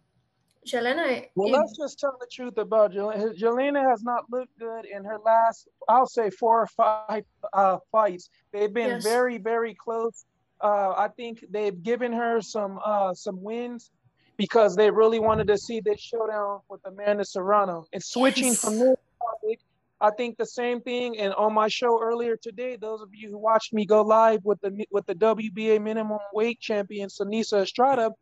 Jelena. 0.66 1.26
Well, 1.34 1.50
let's 1.50 1.76
just 1.76 1.98
tell 1.98 2.16
the 2.20 2.26
truth 2.30 2.56
about 2.58 2.92
Jelena. 2.92 3.38
Jelena 3.38 3.88
has 3.88 4.02
not 4.02 4.30
looked 4.30 4.56
good 4.58 4.84
in 4.84 5.04
her 5.04 5.18
last, 5.18 5.68
I'll 5.88 6.06
say, 6.06 6.30
four 6.30 6.62
or 6.62 6.66
five 6.66 7.24
uh, 7.52 7.78
fights. 7.90 8.30
They've 8.52 8.72
been 8.72 8.88
yes. 8.88 9.02
very, 9.02 9.38
very 9.38 9.74
close. 9.74 10.24
Uh, 10.60 10.94
I 10.96 11.08
think 11.08 11.44
they've 11.50 11.82
given 11.82 12.12
her 12.12 12.40
some 12.40 12.78
uh, 12.84 13.14
some 13.14 13.42
wins 13.42 13.90
because 14.36 14.76
they 14.76 14.90
really 14.90 15.18
wanted 15.18 15.48
to 15.48 15.58
see 15.58 15.80
this 15.80 16.00
showdown 16.00 16.60
with 16.68 16.80
Amanda 16.84 17.24
Serrano. 17.24 17.84
And 17.92 18.02
switching 18.02 18.48
yes. 18.48 18.60
from 18.60 18.78
this 18.78 18.96
topic, 19.20 19.60
I 20.00 20.10
think 20.10 20.36
the 20.38 20.46
same 20.46 20.80
thing. 20.80 21.18
And 21.18 21.34
on 21.34 21.52
my 21.52 21.68
show 21.68 22.00
earlier 22.00 22.36
today, 22.36 22.76
those 22.76 23.00
of 23.02 23.08
you 23.12 23.30
who 23.30 23.38
watched 23.38 23.72
me 23.72 23.84
go 23.84 24.02
live 24.02 24.44
with 24.44 24.60
the 24.60 24.86
with 24.92 25.06
the 25.06 25.14
WBA 25.16 25.82
minimum 25.82 26.18
weight 26.32 26.60
champion 26.60 27.08
Seniesa 27.08 27.62
Estrada, 27.62 28.12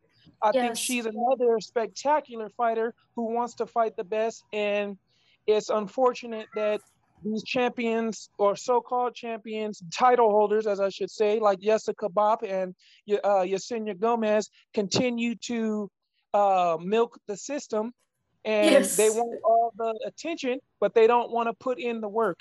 I 0.43 0.51
yes. 0.55 0.63
think 0.63 0.77
she's 0.77 1.07
another 1.07 1.61
spectacular 1.61 2.49
fighter 2.51 2.95
who 3.15 3.33
wants 3.33 3.55
to 3.55 3.67
fight 3.67 3.97
the 3.97 4.05
best. 4.05 4.45
And 4.53 4.97
it's 5.47 5.69
unfortunate 5.69 6.47
that 6.55 6.81
these 7.23 7.43
champions 7.45 8.31
or 8.39 8.57
so-called 8.57 9.15
champions, 9.15 9.83
title 9.93 10.31
holders, 10.31 10.67
as 10.67 10.81
I 10.81 10.89
should 10.89 11.11
say, 11.11 11.39
like 11.39 11.61
Jessica 11.61 12.09
Bopp 12.09 12.43
and 12.43 12.75
uh, 13.23 13.43
Yesenia 13.43 13.99
Gomez, 13.99 14.49
continue 14.73 15.35
to 15.37 15.91
uh, 16.33 16.79
milk 16.81 17.19
the 17.27 17.37
system 17.37 17.93
and 18.45 18.71
yes. 18.71 18.97
they 18.97 19.11
want 19.11 19.39
all 19.45 19.73
the 19.77 19.99
attention, 20.07 20.61
but 20.81 20.95
they 20.95 21.07
don't 21.07 21.31
want 21.31 21.49
to 21.49 21.53
put 21.53 21.79
in 21.79 22.01
the 22.01 22.09
work. 22.09 22.41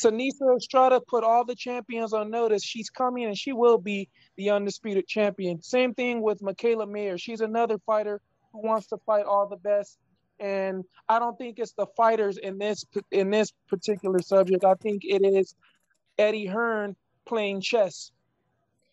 Seniesa 0.00 0.56
Estrada 0.56 1.00
put 1.00 1.24
all 1.24 1.44
the 1.44 1.54
champions 1.54 2.12
on 2.12 2.30
notice. 2.30 2.64
She's 2.64 2.90
coming 2.90 3.24
and 3.24 3.36
she 3.36 3.52
will 3.52 3.78
be 3.78 4.08
the 4.36 4.50
undisputed 4.50 5.06
champion. 5.06 5.62
Same 5.62 5.94
thing 5.94 6.22
with 6.22 6.40
Mikaela 6.40 6.88
Mayer. 6.88 7.18
She's 7.18 7.40
another 7.40 7.78
fighter 7.86 8.20
who 8.52 8.66
wants 8.66 8.86
to 8.88 8.96
fight 9.04 9.26
all 9.26 9.46
the 9.46 9.56
best. 9.56 9.98
And 10.38 10.84
I 11.08 11.18
don't 11.18 11.36
think 11.36 11.58
it's 11.58 11.74
the 11.74 11.86
fighters 11.96 12.38
in 12.38 12.56
this 12.56 12.84
in 13.10 13.30
this 13.30 13.52
particular 13.68 14.20
subject. 14.20 14.64
I 14.64 14.74
think 14.74 15.02
it 15.04 15.22
is 15.22 15.54
Eddie 16.18 16.46
Hearn 16.46 16.96
playing 17.26 17.60
chess, 17.60 18.10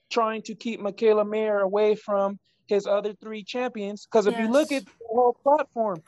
trying 0.09 0.41
to 0.43 0.55
keep 0.55 0.81
Mikaela 0.81 1.27
Mayer 1.27 1.59
away 1.59 1.95
from 1.95 2.37
his 2.67 2.85
other 2.85 3.13
three 3.13 3.43
champions. 3.43 4.05
Because 4.05 4.27
if 4.27 4.33
yes. 4.33 4.41
you 4.41 4.51
look 4.51 4.71
at 4.73 4.83
the 4.83 4.91
whole 5.09 5.37
platform, 5.41 6.03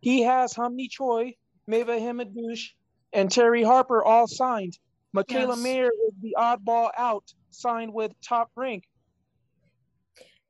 he 0.00 0.22
has 0.22 0.54
Hyun-mi 0.54 0.86
Choi, 0.88 1.34
Maïva 1.68 1.98
Hamadouche, 2.00 2.70
and 3.12 3.28
Terri 3.28 3.64
Harper 3.64 4.04
all 4.04 4.26
signed. 4.26 4.78
Mikaela 5.14 5.56
yes. 5.56 5.62
Mayer 5.62 5.90
is 6.08 6.14
the 6.22 6.36
oddball 6.38 6.90
out, 6.96 7.32
signed 7.50 7.92
with 7.92 8.12
top 8.20 8.50
rank. 8.56 8.84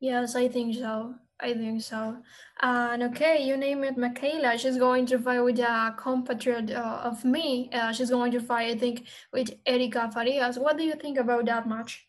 Yes, 0.00 0.35
I 0.35 0.49
think 0.49 0.75
so. 0.75 1.14
I 1.43 1.55
think 1.55 1.83
so. 1.83 2.19
And 2.61 3.02
okay, 3.05 3.43
you 3.43 3.57
name 3.57 3.85
it, 3.85 3.97
Mikaela. 3.97 4.59
She's 4.59 4.76
going 4.76 5.07
to 5.07 5.19
fight 5.19 5.40
with 5.40 5.59
a 5.59 5.95
compatriot 5.97 6.71
uh, 6.71 7.00
of 7.05 7.25
me. 7.25 7.71
Uh, 7.73 7.93
she's 7.93 8.11
going 8.11 8.33
to 8.33 8.40
fight, 8.40 8.71
I 8.71 8.79
think, 8.79 9.07
with 9.33 9.50
Erika 9.64 10.11
Farias. 10.12 10.59
What 10.59 10.76
do 10.76 10.85
you 10.85 10.95
think 10.95 11.17
about 11.17 11.47
that 11.47 11.67
match? 11.67 12.07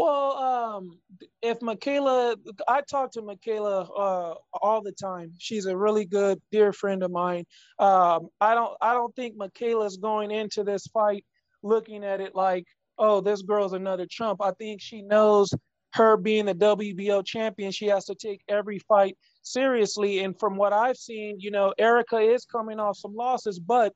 Well, 0.00 0.32
um, 0.38 0.98
if 1.42 1.60
Mikaela, 1.60 2.34
I 2.66 2.80
talk 2.80 3.12
to 3.12 3.20
Mikaela 3.20 3.82
uh, 3.82 4.34
all 4.62 4.80
the 4.82 4.92
time. 4.92 5.30
She's 5.36 5.66
a 5.66 5.76
really 5.76 6.06
good, 6.06 6.40
dear 6.50 6.72
friend 6.72 7.02
of 7.02 7.10
mine. 7.10 7.44
Um, 7.78 8.28
I 8.40 8.54
don't, 8.54 8.72
I 8.80 8.94
don't 8.94 9.14
think 9.14 9.36
Mikaela's 9.36 9.98
going 9.98 10.30
into 10.30 10.64
this 10.64 10.86
fight 10.86 11.26
looking 11.62 12.02
at 12.02 12.22
it 12.22 12.34
like, 12.34 12.64
oh, 12.96 13.20
this 13.20 13.42
girl's 13.42 13.74
another 13.74 14.06
chump. 14.08 14.40
I 14.40 14.52
think 14.52 14.80
she 14.80 15.02
knows 15.02 15.52
her 15.92 16.16
being 16.16 16.46
the 16.46 16.54
WBO 16.54 17.22
champion, 17.22 17.70
she 17.70 17.88
has 17.88 18.06
to 18.06 18.14
take 18.14 18.40
every 18.48 18.78
fight 18.78 19.18
seriously. 19.42 20.20
And 20.20 20.34
from 20.40 20.56
what 20.56 20.72
I've 20.72 20.96
seen, 20.96 21.36
you 21.38 21.50
know, 21.50 21.74
Erica 21.76 22.20
is 22.20 22.46
coming 22.46 22.80
off 22.80 22.96
some 22.96 23.14
losses, 23.14 23.58
but 23.58 23.92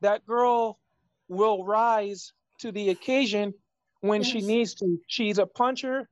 that 0.00 0.26
girl 0.26 0.80
will 1.28 1.64
rise 1.64 2.32
to 2.58 2.72
the 2.72 2.90
occasion 2.90 3.54
when 4.00 4.22
yes. 4.22 4.30
she 4.30 4.40
needs 4.40 4.74
to. 4.76 4.98
She's 5.06 5.38
a 5.38 5.46
puncher. 5.46 6.08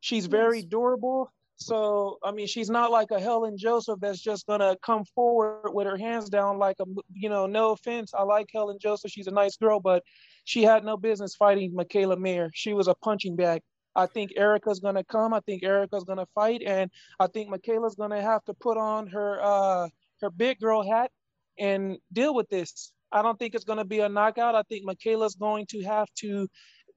She's 0.00 0.26
very 0.26 0.60
yes. 0.60 0.66
durable. 0.66 1.30
So 1.60 2.18
I 2.24 2.32
mean, 2.32 2.46
she's 2.46 2.70
not 2.70 2.90
like 2.90 3.10
a 3.10 3.20
Helen 3.20 3.56
Joseph 3.58 4.00
that's 4.00 4.20
just 4.20 4.46
gonna 4.46 4.76
come 4.82 5.04
forward 5.04 5.72
with 5.74 5.86
her 5.86 5.96
hands 5.96 6.30
down 6.30 6.58
like 6.58 6.76
a 6.80 6.84
you 7.12 7.28
know. 7.28 7.46
No 7.46 7.72
offense, 7.72 8.14
I 8.14 8.22
like 8.22 8.48
Helen 8.52 8.78
Joseph. 8.80 9.10
She's 9.10 9.26
a 9.26 9.30
nice 9.32 9.56
girl, 9.56 9.78
but 9.78 10.02
she 10.44 10.62
had 10.62 10.84
no 10.84 10.96
business 10.96 11.36
fighting 11.36 11.72
Mikaela 11.72 12.18
Mayer. 12.18 12.50
She 12.54 12.72
was 12.72 12.88
a 12.88 12.94
punching 12.94 13.36
bag. 13.36 13.60
I 13.94 14.06
think 14.06 14.32
Erica's 14.36 14.80
gonna 14.80 15.04
come. 15.04 15.34
I 15.34 15.40
think 15.40 15.62
Erica's 15.62 16.04
gonna 16.04 16.26
fight, 16.34 16.62
and 16.64 16.90
I 17.18 17.26
think 17.26 17.52
Mikaela's 17.52 17.94
gonna 17.94 18.22
have 18.22 18.42
to 18.44 18.54
put 18.54 18.78
on 18.78 19.08
her 19.08 19.38
uh, 19.42 19.88
her 20.22 20.30
big 20.30 20.60
girl 20.60 20.82
hat 20.82 21.10
and 21.58 21.98
deal 22.10 22.34
with 22.34 22.48
this. 22.48 22.92
I 23.12 23.20
don't 23.20 23.38
think 23.38 23.54
it's 23.54 23.64
gonna 23.64 23.84
be 23.84 24.00
a 24.00 24.08
knockout. 24.08 24.54
I 24.54 24.62
think 24.62 24.86
Mikaela's 24.86 25.34
going 25.34 25.66
to 25.70 25.82
have 25.82 26.08
to 26.20 26.48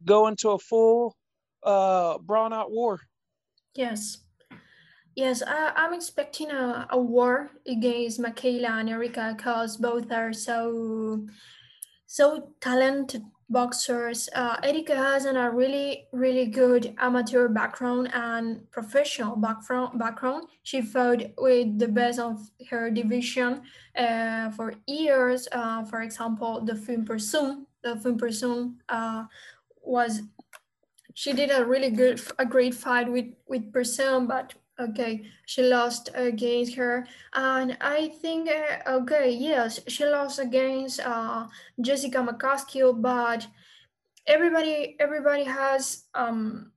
go 0.05 0.27
into 0.27 0.49
a 0.49 0.59
full 0.59 1.15
uh, 1.63 2.17
brawn 2.19 2.53
out 2.53 2.71
war. 2.71 2.99
Yes. 3.75 4.19
Yes, 5.15 5.43
I, 5.45 5.73
I'm 5.75 5.93
expecting 5.93 6.49
a, 6.49 6.87
a 6.89 6.97
war 6.99 7.51
against 7.67 8.19
Mikaela 8.19 8.79
and 8.79 8.89
Erika 8.89 9.33
because 9.37 9.77
both 9.77 10.11
are 10.11 10.33
so 10.33 11.27
so 12.07 12.53
talented 12.59 13.23
boxers. 13.49 14.29
Uh, 14.35 14.57
Erika 14.63 14.95
has 14.95 15.25
a 15.25 15.49
really, 15.49 16.07
really 16.11 16.47
good 16.47 16.95
amateur 16.97 17.47
background 17.47 18.09
and 18.13 18.69
professional 18.71 19.35
background. 19.35 19.99
background. 19.99 20.47
She 20.63 20.81
fought 20.81 21.23
with 21.37 21.79
the 21.79 21.87
best 21.87 22.19
of 22.19 22.49
her 22.69 22.89
division 22.89 23.61
uh, 23.95 24.49
for 24.51 24.73
years. 24.87 25.47
Uh, 25.51 25.85
for 25.85 26.01
example, 26.01 26.65
Delfine 26.65 27.05
Persoon, 27.05 27.67
the 27.83 27.95
Film 27.97 28.17
Person 28.17 28.79
uh, 28.89 29.25
was 29.83 30.21
she 31.13 31.33
did 31.33 31.51
a 31.51 31.65
really 31.65 31.91
good 31.91 32.21
a 32.39 32.45
great 32.45 32.73
fight 32.73 33.11
with 33.11 33.27
with 33.47 33.71
Persoon, 33.71 34.27
but 34.27 34.53
okay 34.79 35.23
she 35.45 35.61
lost 35.61 36.09
against 36.15 36.75
her. 36.75 37.05
And 37.33 37.77
i 37.81 38.09
think 38.21 38.49
uh, 38.49 38.89
okay 38.97 39.31
yes 39.31 39.79
she 39.87 40.05
lost 40.05 40.39
against 40.39 40.99
uh, 40.99 41.47
jessica 41.81 42.17
mccaskill 42.17 42.99
but 42.99 43.45
everybody 44.25 44.95
everybody 44.99 45.43
has 45.43 46.05
um 46.15 46.71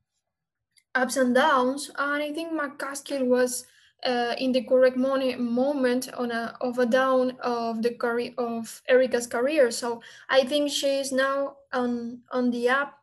ups 0.94 1.16
and 1.16 1.34
downs. 1.34 1.90
And 1.96 2.22
i 2.22 2.32
think 2.32 2.52
mccaskill 2.52 3.26
was 3.26 3.64
uh, 4.04 4.34
in 4.38 4.52
the 4.52 4.62
correct 4.62 4.96
moment 4.96 6.12
on 6.14 6.30
a 6.30 6.54
of 6.60 6.78
a 6.78 6.86
down 6.86 7.32
of 7.40 7.82
the 7.82 7.94
career 7.94 8.32
of 8.36 8.82
Erica's 8.88 9.26
career. 9.26 9.70
So 9.70 10.02
i 10.28 10.44
think 10.44 10.70
she's 10.70 11.12
now 11.12 11.56
on 11.72 12.20
on 12.30 12.50
the 12.50 12.68
up 12.68 12.95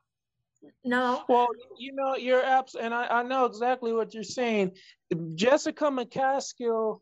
no. 0.84 1.24
Well, 1.28 1.48
you 1.78 1.94
know, 1.94 2.16
your 2.16 2.42
apps, 2.42 2.76
and 2.80 2.94
I, 2.94 3.08
I 3.08 3.24
know 3.24 3.46
exactly 3.46 3.94
what 3.94 4.14
you're 4.14 4.24
saying. 4.24 4.74
Jessica 5.36 5.86
McCaskill 5.86 7.00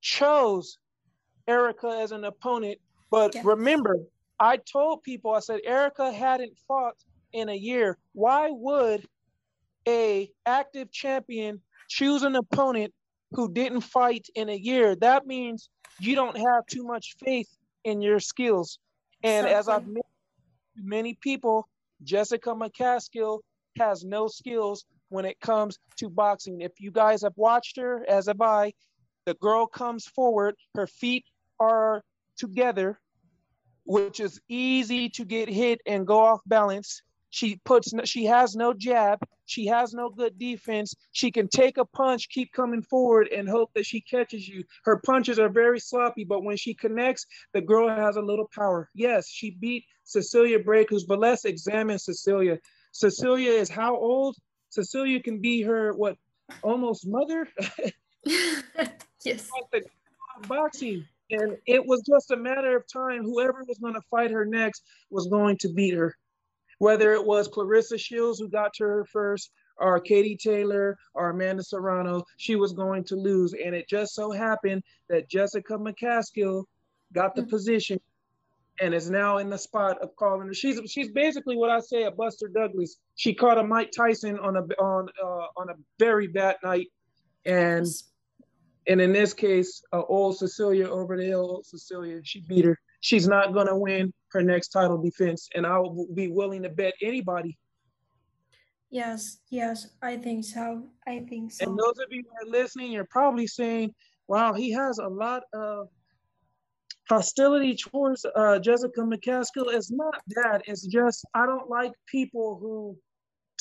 chose 0.00 0.78
Erica 1.48 1.88
as 1.88 2.12
an 2.12 2.24
opponent. 2.24 2.78
But 3.10 3.34
yes. 3.34 3.44
remember, 3.44 3.98
I 4.38 4.58
told 4.58 5.02
people, 5.02 5.32
I 5.32 5.40
said, 5.40 5.60
Erica 5.64 6.12
hadn't 6.12 6.58
fought 6.66 6.96
in 7.32 7.48
a 7.48 7.54
year. 7.54 7.98
Why 8.12 8.50
would 8.50 9.06
a 9.88 10.30
active 10.44 10.90
champion 10.90 11.60
choose 11.88 12.22
an 12.22 12.34
opponent 12.34 12.92
who 13.32 13.52
didn't 13.52 13.82
fight 13.82 14.26
in 14.34 14.48
a 14.48 14.56
year? 14.56 14.96
That 14.96 15.26
means 15.26 15.68
you 16.00 16.14
don't 16.14 16.36
have 16.36 16.66
too 16.66 16.84
much 16.84 17.16
faith 17.24 17.48
in 17.84 18.02
your 18.02 18.20
skills. 18.20 18.78
And 19.22 19.46
as 19.46 19.68
I've 19.68 19.86
met 19.86 20.04
many 20.76 21.14
people, 21.14 21.68
Jessica 22.02 22.50
McCaskill 22.50 23.40
has 23.78 24.04
no 24.04 24.28
skills 24.28 24.84
when 25.08 25.24
it 25.24 25.40
comes 25.40 25.78
to 25.96 26.08
boxing. 26.08 26.60
If 26.60 26.72
you 26.80 26.90
guys 26.90 27.22
have 27.22 27.36
watched 27.36 27.76
her, 27.76 28.04
as 28.08 28.26
have 28.26 28.40
I, 28.40 28.72
the 29.24 29.34
girl 29.34 29.66
comes 29.66 30.06
forward, 30.06 30.54
her 30.74 30.86
feet 30.86 31.24
are 31.58 32.02
together, 32.36 32.98
which 33.84 34.20
is 34.20 34.40
easy 34.48 35.08
to 35.10 35.24
get 35.24 35.48
hit 35.48 35.80
and 35.86 36.06
go 36.06 36.20
off 36.20 36.40
balance. 36.46 37.02
She 37.36 37.60
puts 37.66 37.92
she 38.06 38.24
has 38.24 38.56
no 38.56 38.72
jab, 38.72 39.18
she 39.44 39.66
has 39.66 39.92
no 39.92 40.08
good 40.08 40.38
defense. 40.38 40.94
She 41.12 41.30
can 41.30 41.48
take 41.48 41.76
a 41.76 41.84
punch, 41.84 42.30
keep 42.30 42.50
coming 42.50 42.80
forward, 42.80 43.28
and 43.28 43.46
hope 43.46 43.74
that 43.74 43.84
she 43.84 44.00
catches 44.00 44.48
you. 44.48 44.64
Her 44.84 45.02
punches 45.04 45.38
are 45.38 45.50
very 45.50 45.78
sloppy, 45.78 46.24
but 46.24 46.44
when 46.44 46.56
she 46.56 46.72
connects, 46.72 47.26
the 47.52 47.60
girl 47.60 47.90
has 47.90 48.16
a 48.16 48.22
little 48.22 48.48
power. 48.54 48.88
Yes, 48.94 49.28
she 49.28 49.50
beat 49.50 49.84
Cecilia 50.04 50.58
Braekhus, 50.58 51.02
but 51.06 51.18
let's 51.18 51.44
examine 51.44 51.98
Cecilia. 51.98 52.58
Cecilia 52.92 53.50
is 53.50 53.68
how 53.68 53.94
old? 53.94 54.36
Cecilia 54.70 55.22
can 55.22 55.42
be 55.42 55.60
her 55.60 55.92
what 55.92 56.16
almost 56.62 57.06
mother. 57.06 57.46
yes. 59.24 59.50
Boxing. 60.48 61.04
And 61.30 61.58
it 61.66 61.84
was 61.84 62.00
just 62.00 62.30
a 62.30 62.36
matter 62.38 62.78
of 62.78 62.90
time. 62.90 63.24
Whoever 63.24 63.62
was 63.68 63.76
going 63.76 63.92
to 63.92 64.02
fight 64.10 64.30
her 64.30 64.46
next 64.46 64.84
was 65.10 65.26
going 65.26 65.58
to 65.58 65.68
beat 65.68 65.92
her. 65.92 66.16
Whether 66.78 67.12
it 67.12 67.24
was 67.24 67.48
Claressa 67.48 67.98
Shields 67.98 68.38
who 68.38 68.48
got 68.48 68.74
to 68.74 68.84
her 68.84 69.04
first, 69.04 69.50
or 69.78 70.00
Katie 70.00 70.36
Taylor, 70.36 70.96
or 71.14 71.30
Amanda 71.30 71.62
Serrano, 71.62 72.24
she 72.38 72.56
was 72.56 72.72
going 72.72 73.04
to 73.04 73.16
lose. 73.16 73.52
And 73.52 73.74
it 73.74 73.88
just 73.88 74.14
so 74.14 74.30
happened 74.30 74.82
that 75.08 75.28
Jessica 75.28 75.74
McCaskill 75.74 76.64
got 77.12 77.34
the 77.34 77.42
mm-hmm. 77.42 77.50
position 77.50 78.00
and 78.80 78.94
is 78.94 79.10
now 79.10 79.38
in 79.38 79.48
the 79.48 79.58
spot 79.58 79.98
of 80.02 80.14
calling 80.16 80.48
her. 80.48 80.54
She's 80.54 80.80
she's 80.90 81.10
basically 81.10 81.56
what 81.56 81.70
I 81.70 81.80
say 81.80 82.04
a 82.04 82.10
Buster 82.10 82.48
Douglas. 82.48 82.96
She 83.14 83.34
caught 83.34 83.58
a 83.58 83.64
Mike 83.64 83.90
Tyson 83.96 84.38
on 84.38 84.56
a 84.56 84.60
on 84.82 85.08
uh, 85.22 85.46
on 85.56 85.70
a 85.70 85.74
very 85.98 86.26
bad 86.26 86.56
night, 86.62 86.88
and 87.44 87.86
and 88.86 89.00
in 89.00 89.12
this 89.12 89.32
case, 89.32 89.82
uh, 89.92 90.02
old 90.08 90.36
Cecilia 90.36 90.88
over 90.88 91.16
the 91.16 91.24
hill, 91.24 91.40
old 91.40 91.66
Cecilia, 91.66 92.20
she 92.22 92.40
beat 92.40 92.64
her. 92.64 92.78
She's 93.00 93.26
not 93.26 93.54
gonna 93.54 93.78
win 93.78 94.12
her 94.36 94.42
next 94.42 94.68
title 94.68 94.98
defense, 94.98 95.48
and 95.54 95.66
I 95.66 95.78
will 95.78 96.06
be 96.14 96.28
willing 96.28 96.62
to 96.62 96.68
bet 96.68 96.94
anybody. 97.02 97.58
Yes, 98.90 99.38
yes, 99.50 99.88
I 100.02 100.16
think 100.16 100.44
so. 100.44 100.84
I 101.06 101.26
think 101.28 101.52
so. 101.52 101.64
And 101.64 101.78
those 101.78 101.98
of 101.98 102.06
you 102.10 102.22
who 102.22 102.46
are 102.46 102.50
listening, 102.50 102.92
you're 102.92 103.08
probably 103.10 103.46
saying, 103.46 103.94
"Wow, 104.28 104.52
he 104.52 104.70
has 104.72 104.98
a 104.98 105.08
lot 105.08 105.42
of 105.52 105.88
hostility 107.08 107.76
towards 107.76 108.24
uh, 108.36 108.58
Jessica 108.58 109.00
McCaskill 109.00 109.72
It's 109.72 109.90
not 109.90 110.20
that. 110.28 110.62
It's 110.66 110.86
just 110.86 111.24
I 111.34 111.46
don't 111.46 111.70
like 111.70 111.92
people 112.06 112.58
who 112.60 112.96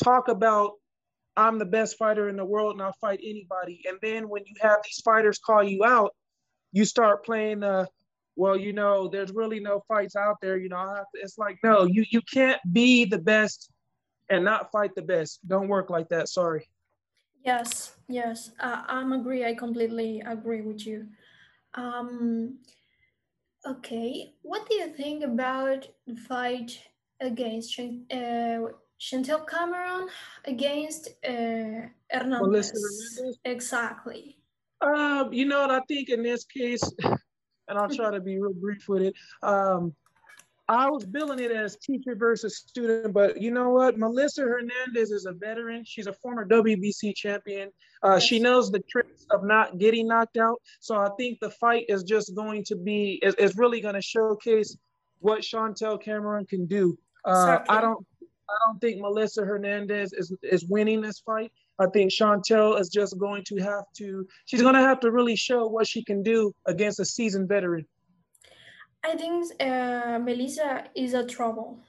talk 0.04 0.28
about 0.28 0.72
I'm 1.38 1.60
the 1.60 1.66
best 1.66 1.98
fighter 1.98 2.30
in 2.30 2.38
the 2.38 2.46
world 2.46 2.74
and 2.74 2.82
I'll 2.82 2.96
fight 3.02 3.20
anybody. 3.22 3.82
And 3.88 3.98
then 4.02 4.30
when 4.30 4.44
you 4.46 4.56
have 4.62 4.78
these 4.84 5.02
fighters 5.04 5.38
call 5.38 5.64
you 5.64 5.84
out, 5.84 6.16
you 6.72 6.86
start 6.86 7.26
playing 7.26 7.64
uh 7.64 7.86
well, 8.36 8.58
you 8.58 8.74
know, 8.74 9.08
there's 9.08 9.32
really 9.32 9.60
no 9.60 9.84
fights 9.88 10.16
out 10.16 10.38
there. 10.42 10.58
You 10.58 10.70
know, 10.70 10.78
I 10.78 10.96
have 10.98 11.06
to, 11.16 11.22
it's 11.22 11.38
like 11.38 11.58
no, 11.64 11.86
you 11.86 12.06
you 12.10 12.22
can't 12.22 12.62
be 12.72 13.06
the 13.06 13.20
best 13.20 13.70
and 14.30 14.44
not 14.44 14.72
fight 14.72 14.96
the 14.96 15.02
best. 15.02 15.40
Don't 15.48 15.68
work 15.68 15.90
like 15.90 16.10
that. 16.10 16.30
Sorry. 16.30 16.68
Yes, 17.44 17.96
yes, 18.08 18.52
uh, 18.60 18.84
I'm 18.88 19.14
agree. 19.14 19.46
I 19.46 19.54
completely 19.54 20.22
agree 20.26 20.62
with 20.62 20.86
you. 20.88 21.08
Um, 21.76 22.58
Okay, 23.68 24.36
what 24.44 24.70
do 24.70 24.76
you 24.76 24.94
think 24.94 25.24
about 25.24 25.88
the 26.06 26.16
fight 26.16 26.80
against 27.20 27.80
uh, 27.80 28.60
Chantelle 29.00 29.44
Cameron 29.48 30.08
against 30.46 31.10
uh, 31.28 31.90
Hernandez? 32.12 32.72
Hernandez? 32.72 33.40
Exactly. 33.44 34.38
Um, 34.82 35.34
you 35.34 35.46
know 35.46 35.62
what 35.62 35.72
I 35.72 35.80
think 35.88 36.10
in 36.10 36.22
this 36.22 36.46
case, 36.46 36.84
and 37.68 37.78
I'll 37.78 37.90
try 37.90 38.12
to 38.12 38.20
be 38.20 38.40
real 38.40 38.54
brief 38.54 38.88
with 38.88 39.02
it. 39.02 39.16
Um, 39.42 39.94
I 40.68 40.90
was 40.90 41.06
billing 41.06 41.40
it 41.40 41.52
as 41.52 41.78
teacher 41.78 42.16
versus 42.16 42.58
student, 42.58 43.14
but 43.14 43.40
you 43.40 43.52
know 43.52 43.70
what? 43.70 44.00
Melissa 44.00 44.42
Hernandez 44.42 45.12
is 45.12 45.26
a 45.26 45.32
veteran. 45.32 45.84
She's 45.86 46.08
a 46.08 46.14
former 46.14 46.46
WBC 46.48 47.16
champion. 47.16 47.70
Uh, 48.02 48.20
she 48.20 48.40
knows 48.40 48.72
the 48.72 48.80
tricks 48.80 49.28
of 49.30 49.44
not 49.44 49.78
getting 49.78 50.08
knocked 50.08 50.38
out. 50.38 50.60
So 50.80 50.96
I 50.96 51.10
think 51.18 51.40
the 51.40 51.52
fight 51.52 51.86
is 51.88 52.04
just 52.04 52.34
going 52.36 52.64
to 52.66 52.76
be 52.76 53.20
is, 53.22 53.36
is 53.36 53.56
really 53.58 53.80
going 53.80 53.94
to 53.94 54.02
showcase 54.02 54.76
what 55.20 55.44
Chantelle 55.44 56.00
Cameron 56.00 56.46
can 56.46 56.66
do. 56.66 56.98
Uh, 57.24 57.60
I 57.70 57.80
don't 57.82 58.06
I 58.50 58.54
don't 58.66 58.80
think 58.80 59.02
Melissa 59.02 59.44
Hernandez 59.44 60.14
is 60.14 60.36
is 60.42 60.66
winning 60.66 61.02
this 61.02 61.20
fight. 61.20 61.52
I 61.80 61.88
think 61.88 62.12
Chantelle 62.12 62.76
is 62.76 62.90
just 62.90 63.18
going 63.18 63.44
to 63.46 63.58
have 63.58 63.86
to 63.98 64.28
she's 64.46 64.62
going 64.62 64.76
to 64.76 64.82
have 64.82 65.00
to 65.02 65.12
really 65.12 65.36
show 65.36 65.68
what 65.68 65.88
she 65.88 66.04
can 66.04 66.24
do 66.24 66.54
against 66.66 67.00
a 67.00 67.06
seasoned 67.06 67.50
veteran. 67.50 67.86
I 69.04 69.16
think 69.16 69.62
uh, 69.62 70.20
Melissa 70.20 70.86
is 70.96 71.14
a 71.14 71.26
trouble. 71.26 71.80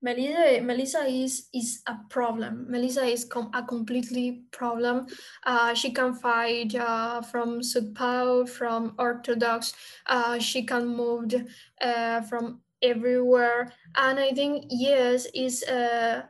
Melissa, 0.00 0.60
Melissa 0.62 1.00
is 1.06 1.48
is 1.52 1.82
a 1.88 1.96
problem. 2.08 2.66
Melissa 2.70 3.04
is 3.04 3.24
com- 3.24 3.50
a 3.52 3.62
completely 3.62 4.44
problem. 4.52 5.06
Uh, 5.44 5.74
she 5.74 5.90
can 5.90 6.14
fight 6.14 6.74
uh, 6.76 7.20
from 7.22 7.62
Southpaw, 7.62 8.46
from 8.46 8.94
Orthodox. 8.98 9.74
Uh, 10.06 10.38
she 10.38 10.62
can 10.62 10.86
move 10.86 11.34
uh, 11.80 12.20
from 12.22 12.60
everywhere. 12.80 13.72
And 13.96 14.20
I 14.20 14.30
think 14.30 14.66
yes, 14.70 15.26
is 15.34 15.64
uh, 15.64 16.22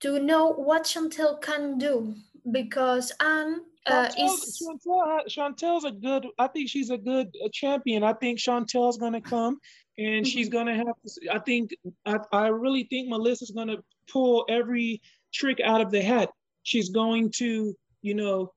to 0.00 0.18
know 0.18 0.52
what 0.52 0.86
Chantelle 0.86 1.36
can 1.36 1.78
do 1.78 2.14
because 2.50 3.12
Anne 3.20 3.60
uh, 3.86 4.10
is 4.18 4.60
Chantelle, 4.60 5.22
Chantelle's 5.28 5.84
a 5.84 5.92
good. 5.92 6.26
I 6.38 6.48
think 6.48 6.68
she's 6.68 6.90
a 6.90 6.98
good 6.98 7.28
uh, 7.44 7.48
champion. 7.52 8.02
I 8.02 8.12
think 8.14 8.38
Chantelle's 8.38 8.98
gonna 8.98 9.20
come, 9.20 9.58
and 9.96 10.08
mm-hmm. 10.08 10.24
she's 10.24 10.48
gonna 10.48 10.74
have. 10.74 10.86
To, 10.86 11.34
I 11.34 11.38
think. 11.38 11.70
I, 12.04 12.18
I 12.32 12.48
really 12.48 12.84
think 12.84 13.08
Melissa's 13.08 13.52
gonna 13.52 13.76
pull 14.10 14.44
every 14.48 15.00
trick 15.32 15.60
out 15.64 15.80
of 15.80 15.90
the 15.90 16.02
hat. 16.02 16.30
She's 16.62 16.90
going 16.90 17.30
to, 17.36 17.76
you 18.02 18.14
know, 18.14 18.52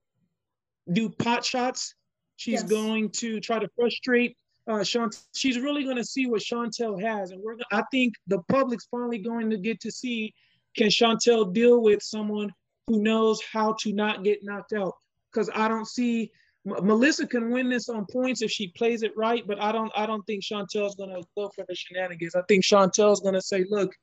do 0.92 1.10
pot 1.10 1.46
shots. 1.46 1.94
She's 2.38 2.62
yes. 2.62 2.70
going 2.70 3.12
to 3.12 3.40
try 3.40 3.60
to 3.60 3.70
frustrate 3.76 4.36
uh, 4.70 4.84
Chant- 4.84 5.20
she's 5.36 5.60
really 5.60 5.84
going 5.84 5.98
to 5.98 6.04
see 6.04 6.28
what 6.28 6.42
Chantelle 6.42 6.98
has, 6.98 7.32
and 7.32 7.42
we're. 7.42 7.56
I 7.72 7.84
think 7.92 8.14
the 8.28 8.40
public's 8.50 8.88
finally 8.92 9.18
going 9.18 9.50
to 9.50 9.58
get 9.58 9.80
to 9.82 9.92
see 9.92 10.34
can 10.80 10.90
Chantelle 10.90 11.44
deal 11.44 11.82
with 11.82 12.02
someone 12.02 12.50
who 12.88 13.04
knows 13.04 13.42
how 13.52 13.76
to 13.82 13.92
not 13.92 14.24
get 14.24 14.40
knocked 14.44 14.72
out 14.72 14.94
because 15.32 15.50
I 15.54 15.68
don't 15.68 15.88
see 15.88 16.32
Melissa 16.64 17.28
can 17.28 17.52
win 17.52 17.70
this 17.70 17.90
on 17.90 18.06
points 18.12 18.42
if 18.42 18.50
she 18.50 18.70
plays 18.78 19.04
it 19.04 19.12
right, 19.18 19.46
but 19.46 19.62
I 19.62 19.74
don't 19.74 19.92
I 19.96 20.06
don't 20.06 20.24
think 20.24 20.42
Chantelle's 20.42 20.96
gonna 20.96 21.20
go 21.36 21.50
for 21.54 21.66
the 21.68 21.76
shenanigans. 21.76 22.34
I 22.34 22.44
think 22.48 22.64
Chantelle's 22.64 23.20
gonna 23.20 23.42
say, 23.42 23.66
look, 23.70 23.94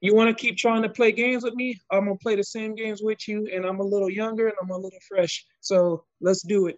you 0.00 0.16
want 0.16 0.28
to 0.28 0.34
keep 0.34 0.56
trying 0.56 0.82
to 0.82 0.88
play 0.88 1.12
games 1.12 1.44
with 1.44 1.54
me? 1.54 1.78
I'm 1.92 2.06
gonna 2.06 2.16
play 2.16 2.34
the 2.34 2.44
same 2.44 2.74
games 2.74 3.02
with 3.02 3.28
you, 3.28 3.48
and 3.52 3.64
I'm 3.64 3.78
a 3.78 3.84
little 3.84 4.10
younger 4.10 4.48
and 4.48 4.56
I'm 4.60 4.70
a 4.70 4.76
little 4.76 4.98
fresh. 5.08 5.44
So 5.60 6.04
let's 6.20 6.42
do 6.42 6.66
it. 6.66 6.76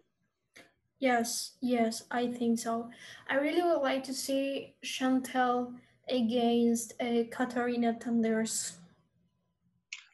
Yes, 0.99 1.57
yes, 1.63 2.05
I 2.11 2.27
think 2.27 2.59
so. 2.59 2.91
I 3.31 3.37
really 3.37 3.63
would 3.63 3.83
like 3.83 4.05
to 4.05 4.15
see 4.15 4.75
Chantelle 4.83 5.73
against 6.09 6.95
uh, 7.01 7.25
Katharina 7.31 7.95
Thanderz. 7.95 8.79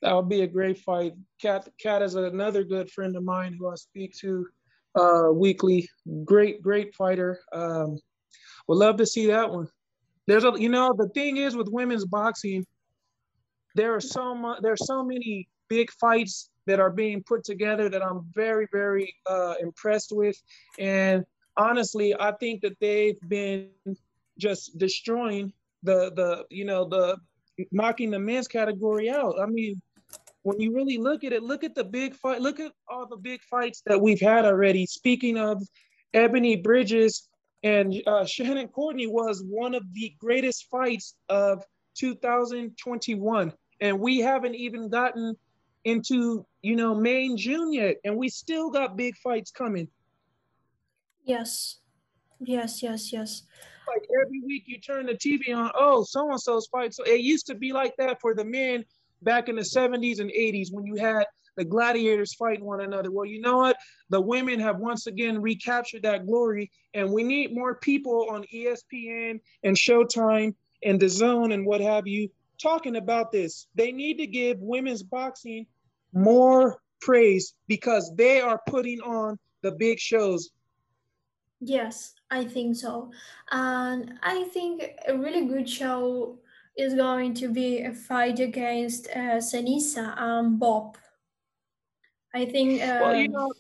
That 0.05 0.15
would 0.15 0.29
be 0.29 0.43
a 0.43 0.47
great 0.47 0.79
fight. 0.81 1.15
Kat, 1.41 1.67
Kat 1.81 2.03
is 2.03 2.15
another 2.15 2.63
good 2.63 2.91
friend 2.91 3.17
of 3.17 3.25
mine 3.25 3.57
who 3.59 3.71
I 3.71 3.75
speak 3.77 4.15
to 4.19 4.47
uh, 4.95 5.31
weekly. 5.33 5.89
Great, 6.27 6.61
great 6.61 6.95
fighter. 6.95 7.41
Um, 7.55 7.99
would 8.69 8.77
love 8.77 8.99
to 8.99 9.07
see 9.07 9.27
that 9.29 9.51
one. 9.51 9.67
There's 10.27 10.45
a, 10.45 10.53
you 10.59 10.69
know, 10.69 10.95
the 10.95 11.09
thing 11.09 11.39
is 11.39 11.57
with 11.57 11.69
women's 11.71 12.05
boxing, 12.05 12.67
there 13.75 13.95
are 13.95 14.01
so 14.01 14.35
much, 14.35 14.61
there's 14.61 14.87
so 14.87 15.03
many 15.03 15.49
big 15.71 15.91
fights 15.93 16.51
that 16.67 16.81
are 16.81 16.91
being 16.91 17.23
put 17.23 17.43
together 17.43 17.89
that 17.89 18.03
I'm 18.03 18.31
very, 18.35 18.69
very 18.71 19.15
uh, 19.27 19.55
impressed 19.63 20.13
with. 20.13 20.37
And 20.79 21.25
honestly, 21.57 22.15
I 22.21 22.33
think 22.33 22.61
that 22.61 22.79
they've 22.79 23.19
been 23.29 23.71
just 24.39 24.77
destroying 24.77 25.51
the 25.83 26.13
the 26.15 26.45
you 26.51 26.65
know 26.65 26.89
the 26.89 27.17
knocking 27.71 28.11
the 28.11 28.19
men's 28.19 28.49
category 28.49 29.11
out. 29.11 29.37
I 29.41 29.47
mean, 29.47 29.81
when 30.45 30.61
you 30.61 30.75
really 30.75 30.99
look 30.99 31.25
at 31.25 31.33
it, 31.33 31.43
look 31.43 31.65
at 31.65 31.75
the 31.75 31.83
big 31.83 32.15
fight, 32.15 32.41
look 32.41 32.61
at 32.61 32.71
all 32.89 33.07
the 33.07 33.17
big 33.17 33.43
fights 33.43 33.83
that 33.87 34.01
we've 34.01 34.21
had 34.21 34.45
already. 34.45 34.85
Speaking 34.85 35.39
of 35.39 35.67
Ebony 36.13 36.55
Bridges 36.55 37.29
and 37.63 37.95
uh, 38.07 38.27
Shannon 38.27 38.69
Courtney 38.69 39.07
was 39.07 39.43
one 39.49 39.75
of 39.75 39.83
the 39.95 40.15
greatest 40.19 40.67
fights 40.71 41.17
of 41.31 41.65
2021. 41.97 43.53
And 43.81 43.99
we 43.99 44.19
haven't 44.19 44.55
even 44.55 44.91
gotten 44.91 45.35
into, 45.85 46.45
you 46.61 46.77
know, 46.77 46.95
May 46.95 47.25
and 47.25 47.39
June 47.39 47.73
yet. 47.73 47.97
And 48.05 48.15
we 48.15 48.29
still 48.29 48.71
got 48.71 48.99
big 48.99 49.17
fights 49.17 49.51
coming. 49.51 49.89
Yes. 51.25 51.79
Yes, 52.39 52.83
yes, 52.83 53.15
yes. 53.15 53.45
Like 53.89 54.07
every 54.23 54.43
week 54.43 54.65
you 54.67 54.79
turn 54.79 55.07
the 55.07 55.15
TV 55.15 55.57
on, 55.57 55.71
oh, 55.75 56.05
so 56.05 56.31
and 56.31 56.41
so's 56.41 56.67
fight. 56.67 56.93
So 56.93 57.03
it 57.05 57.21
used 57.21 57.47
to 57.47 57.55
be 57.55 57.73
like 57.73 57.95
that 57.97 58.21
for 58.21 58.35
the 58.35 58.45
men 58.45 58.85
back 59.25 59.49
in 59.49 59.57
the 59.57 59.63
70s 59.63 60.21
and 60.21 60.31
80s 60.31 60.69
when 60.71 60.85
you 60.85 60.97
had 60.97 61.25
the 61.57 61.65
gladiators 61.65 62.35
fighting 62.35 62.65
one 62.65 62.81
another. 62.81 63.11
Well, 63.11 63.27
you 63.27 63.41
know 63.41 63.59
what? 63.59 63.77
The 64.11 64.21
women 64.21 64.61
have 64.61 64.79
once 64.79 65.07
again 65.07 65.41
recaptured 65.41 66.03
that 66.03 66.27
glory, 66.27 66.71
and 66.95 67.11
we 67.11 67.23
need 67.23 67.55
more 67.55 67.77
people 67.77 68.29
on 68.31 68.45
ESPN 68.53 69.41
and 69.63 69.77
Showtime 69.77 70.55
and 70.83 71.01
DAZN 71.01 71.55
and 71.55 71.65
what 71.65 71.81
have 71.81 72.07
you 72.07 72.29
talking 72.61 72.97
about 72.97 73.33
this. 73.33 73.67
They 73.75 73.93
need 73.93 74.19
to 74.19 74.27
give 74.27 74.59
women's 74.61 75.03
boxing 75.03 75.67
more 76.13 76.81
praise 77.01 77.55
because 77.67 78.13
they 78.17 78.41
are 78.41 78.61
putting 78.69 79.01
on 79.01 79.39
the 79.63 79.73
big 79.73 79.99
shows. 79.99 80.51
Yes, 81.61 82.15
I 82.31 82.45
think 82.45 82.77
so. 82.77 83.11
And 83.51 84.15
I 84.23 84.45
think 84.45 84.85
a 85.09 85.17
really 85.17 85.47
good 85.47 85.69
show 85.69 86.39
is 86.77 86.95
going 86.95 87.35
to 87.35 87.49
be 87.49 87.83
a 87.83 87.93
fight 87.93 88.41
against 88.41 89.09
uh, 89.09 89.39
Seniesa 89.39 90.15
and 90.17 90.61
Bopp. 90.61 90.97
I 92.35 92.45
think. 92.47 92.83
Uh, 92.83 92.99
well, 93.03 93.17
you 93.17 93.29
know, 93.29 93.53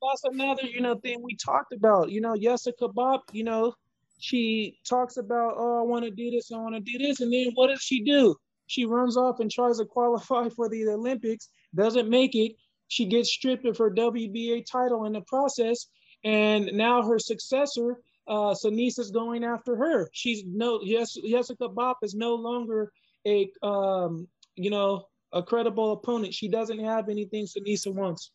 that's 0.00 0.24
another 0.24 0.62
you 0.62 0.80
know 0.80 0.94
thing 0.96 1.22
we 1.22 1.36
talked 1.36 1.72
about. 1.72 2.10
You 2.10 2.20
know, 2.20 2.36
Jessica 2.36 2.88
Bopp. 2.88 3.22
You 3.32 3.44
know, 3.44 3.74
she 4.20 4.78
talks 4.86 5.16
about, 5.16 5.54
oh, 5.56 5.80
I 5.80 5.82
want 5.82 6.04
to 6.04 6.10
do 6.10 6.30
this, 6.30 6.52
I 6.52 6.58
want 6.58 6.74
to 6.74 6.80
do 6.80 6.98
this, 6.98 7.20
and 7.20 7.32
then 7.32 7.50
what 7.54 7.68
does 7.68 7.82
she 7.82 8.04
do? 8.04 8.36
She 8.66 8.84
runs 8.84 9.16
off 9.16 9.40
and 9.40 9.50
tries 9.50 9.78
to 9.78 9.84
qualify 9.84 10.48
for 10.50 10.68
the 10.68 10.86
Olympics, 10.88 11.48
doesn't 11.74 12.08
make 12.08 12.34
it. 12.34 12.52
She 12.88 13.06
gets 13.06 13.32
stripped 13.32 13.66
of 13.66 13.78
her 13.78 13.90
WBA 13.90 14.64
title 14.70 15.06
in 15.06 15.14
the 15.14 15.22
process, 15.22 15.86
and 16.22 16.70
now 16.74 17.02
her 17.02 17.18
successor, 17.18 17.96
uh, 18.30 18.54
is 18.54 19.10
going 19.10 19.44
after 19.44 19.76
her. 19.76 20.08
She's 20.12 20.44
no, 20.46 20.80
yes, 20.82 21.16
Jessica 21.28 21.68
Bopp 21.68 21.96
is 22.02 22.14
no 22.14 22.34
longer 22.34 22.92
a, 23.26 23.50
um, 23.62 24.28
you 24.54 24.70
know, 24.70 25.06
a 25.32 25.42
credible 25.42 25.92
opponent. 25.92 26.32
She 26.32 26.48
doesn't 26.48 26.78
have 26.78 27.08
anything 27.08 27.44
Seniesa 27.46 27.92
wants. 27.92 28.30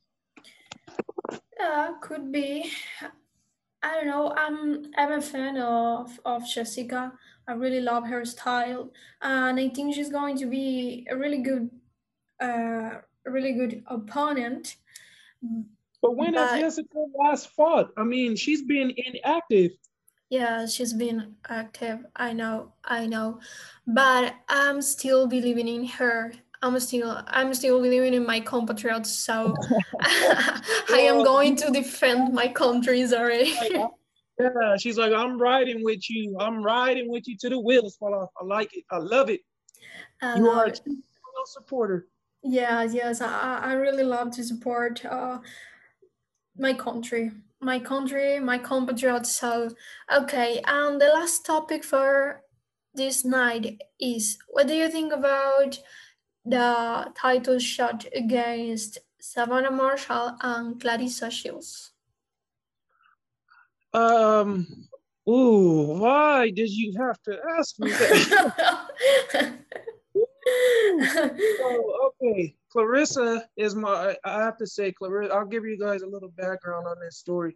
Yeah, 1.57 1.91
could 2.01 2.31
be. 2.31 2.71
I 3.81 3.95
don't 3.95 4.07
know. 4.07 4.33
I'm 4.35 4.91
I'm 4.97 5.13
a 5.13 5.21
fan 5.21 5.57
of 5.57 6.19
of 6.25 6.45
Jessica. 6.47 7.13
I 7.47 7.53
really 7.53 7.81
love 7.81 8.05
her 8.07 8.25
style, 8.25 8.91
and 9.21 9.59
I 9.59 9.69
think 9.69 9.93
she's 9.93 10.09
going 10.09 10.37
to 10.39 10.47
be 10.47 11.07
a 11.09 11.15
really 11.15 11.41
good, 11.43 11.69
uh, 12.41 13.01
really 13.25 13.53
good 13.53 13.83
opponent. 13.87 14.75
But 16.05 16.17
when 16.17 16.33
but, 16.35 16.51
has 16.51 16.59
Jessica 16.59 17.05
last 17.17 17.49
fought? 17.55 17.89
I 17.97 18.03
mean, 18.03 18.35
she's 18.35 18.61
been 18.61 18.93
inactive. 18.95 19.71
Yeah, 20.29 20.67
she's 20.67 20.93
been 20.93 21.33
active. 21.49 22.05
I 22.15 22.31
know, 22.31 22.73
I 22.83 23.07
know, 23.07 23.39
but 23.87 24.35
I'm 24.47 24.83
still 24.83 25.25
believing 25.25 25.67
in 25.67 25.85
her. 25.85 26.31
I'm 26.61 26.79
still 26.79 27.23
I'm 27.25 27.55
still 27.55 27.81
believing 27.81 28.13
in 28.13 28.23
my 28.23 28.39
compatriots, 28.39 29.09
so 29.09 29.55
I 30.01 30.99
am 31.09 31.23
going 31.23 31.55
to 31.57 31.71
defend 31.71 32.33
my 32.33 32.49
countries 32.49 33.11
already. 33.11 33.55
yeah, 34.39 34.77
she's 34.77 34.99
like, 34.99 35.11
I'm 35.11 35.39
riding 35.39 35.83
with 35.83 36.07
you. 36.07 36.37
I'm 36.39 36.61
riding 36.61 37.09
with 37.09 37.27
you 37.27 37.35
to 37.39 37.49
the 37.49 37.59
wheels 37.59 37.95
fall 37.95 38.13
off. 38.13 38.29
I 38.39 38.45
like 38.45 38.77
it. 38.77 38.83
I 38.91 38.97
love 38.97 39.31
it. 39.31 39.41
I 40.21 40.37
you 40.37 40.49
are 40.49 40.67
a 40.67 40.73
supporter. 41.45 42.07
Yes, 42.43 42.93
yes, 42.93 43.21
I, 43.21 43.59
I 43.63 43.73
really 43.73 44.03
love 44.03 44.29
to 44.31 44.43
support 44.43 45.03
uh, 45.03 45.39
my 46.57 46.73
country, 46.73 47.31
my 47.61 47.79
country, 47.79 48.39
my 48.39 48.57
compatriots. 48.57 49.35
So, 49.35 49.69
okay, 50.13 50.61
and 50.65 50.99
the 50.99 51.07
last 51.07 51.45
topic 51.45 51.83
for 51.83 52.41
this 52.93 53.25
night 53.25 53.81
is 53.99 54.37
what 54.47 54.67
do 54.67 54.73
you 54.73 54.89
think 54.89 55.13
about 55.13 55.79
the 56.45 57.11
title 57.15 57.59
shot 57.59 58.05
against 58.15 58.99
Savannah 59.19 59.71
Marshall 59.71 60.37
and 60.41 60.79
Claressa 60.79 61.31
Shields? 61.31 61.91
Um, 63.93 64.67
ooh, 65.27 65.97
why 65.99 66.51
did 66.51 66.69
you 66.69 66.93
have 66.97 67.21
to 67.23 67.37
ask 67.57 67.79
me 67.79 67.89
that? 67.91 69.55
oh, 70.47 72.11
okay. 72.21 72.55
Claressa 72.75 73.41
is 73.57 73.75
my. 73.75 74.15
I 74.23 74.43
have 74.43 74.57
to 74.57 74.67
say, 74.67 74.93
Claressa. 74.93 75.31
I'll 75.31 75.45
give 75.45 75.65
you 75.65 75.77
guys 75.77 76.01
a 76.01 76.07
little 76.07 76.29
background 76.29 76.87
on 76.87 76.95
this 76.99 77.17
story. 77.17 77.55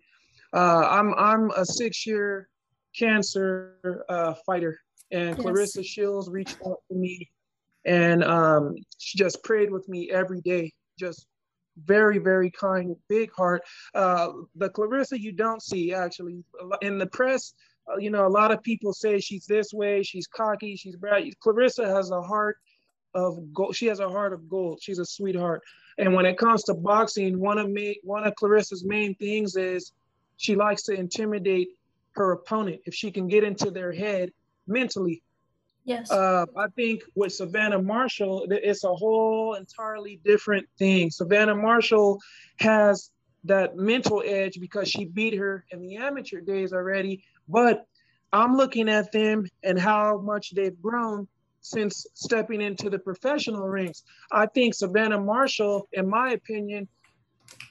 Uh, 0.53 0.87
I'm 0.89 1.13
I'm 1.15 1.51
a 1.51 1.65
six-year 1.65 2.47
cancer 2.97 4.05
uh, 4.09 4.33
fighter, 4.45 4.79
and 5.11 5.37
yes. 5.37 5.39
Claressa 5.39 5.85
Shields 5.85 6.29
reached 6.29 6.57
out 6.65 6.79
to 6.89 6.97
me 6.97 7.29
and 7.85 8.23
um, 8.23 8.75
she 8.97 9.17
just 9.17 9.43
prayed 9.43 9.71
with 9.71 9.87
me 9.89 10.09
every 10.11 10.41
day. 10.41 10.71
Just 10.97 11.27
very, 11.77 12.17
very 12.17 12.51
kind, 12.51 12.95
big 13.07 13.31
heart. 13.31 13.61
Uh, 13.95 14.29
the 14.55 14.69
Claressa 14.69 15.19
you 15.19 15.31
don't 15.31 15.63
see 15.63 15.93
actually 15.93 16.43
in 16.81 16.97
the 16.97 17.07
press. 17.07 17.53
Uh, 17.91 17.97
you 17.97 18.11
know, 18.11 18.27
a 18.27 18.29
lot 18.29 18.51
of 18.51 18.61
people 18.61 18.93
say 18.93 19.19
she's 19.19 19.45
this 19.45 19.73
way, 19.73 20.03
she's 20.03 20.27
cocky, 20.27 20.75
she's 20.75 20.95
bright. 20.95 21.33
Claressa 21.43 21.85
has 21.85 22.11
a 22.11 22.21
heart 22.21 22.57
of 23.13 23.53
gold. 23.53 23.75
She 23.75 23.87
has 23.87 23.99
a 23.99 24.09
heart 24.09 24.33
of 24.33 24.49
gold. 24.49 24.79
She's 24.81 24.99
a 24.99 25.05
sweetheart. 25.05 25.61
And 25.97 26.13
when 26.13 26.25
it 26.25 26.37
comes 26.37 26.63
to 26.63 26.73
boxing, 26.73 27.39
one 27.39 27.57
of 27.57 27.69
me, 27.69 27.99
one 28.03 28.25
of 28.25 28.33
Claressa's 28.35 28.85
main 28.85 29.15
things 29.15 29.55
is 29.55 29.91
she 30.37 30.55
likes 30.55 30.83
to 30.83 30.93
intimidate 30.93 31.69
her 32.11 32.31
opponent. 32.31 32.81
If 32.85 32.93
she 32.93 33.11
can 33.11 33.27
get 33.27 33.43
into 33.43 33.71
their 33.71 33.91
head 33.91 34.31
mentally, 34.67 35.21
Yes. 35.85 36.11
Uh, 36.11 36.45
I 36.55 36.67
think 36.75 37.01
with 37.15 37.33
Savannah 37.33 37.81
Marshall, 37.81 38.45
it's 38.49 38.83
a 38.83 38.93
whole 38.93 39.55
entirely 39.55 40.19
different 40.23 40.67
thing. 40.77 41.09
Savannah 41.09 41.55
Marshall 41.55 42.19
has 42.59 43.09
that 43.45 43.75
mental 43.75 44.21
edge 44.23 44.59
because 44.59 44.87
she 44.87 45.05
beat 45.05 45.33
her 45.35 45.65
in 45.71 45.81
the 45.81 45.97
amateur 45.97 46.41
days 46.41 46.73
already. 46.73 47.23
But 47.47 47.85
I'm 48.31 48.55
looking 48.55 48.87
at 48.87 49.11
them 49.11 49.47
and 49.63 49.79
how 49.79 50.19
much 50.19 50.51
they've 50.51 50.79
grown 50.79 51.27
since 51.61 52.05
stepping 52.13 52.61
into 52.61 52.89
the 52.89 52.99
professional 52.99 53.67
rings. 53.67 54.03
I 54.31 54.45
think 54.47 54.73
Savannah 54.73 55.19
Marshall, 55.19 55.87
in 55.93 56.09
my 56.09 56.31
opinion, 56.31 56.87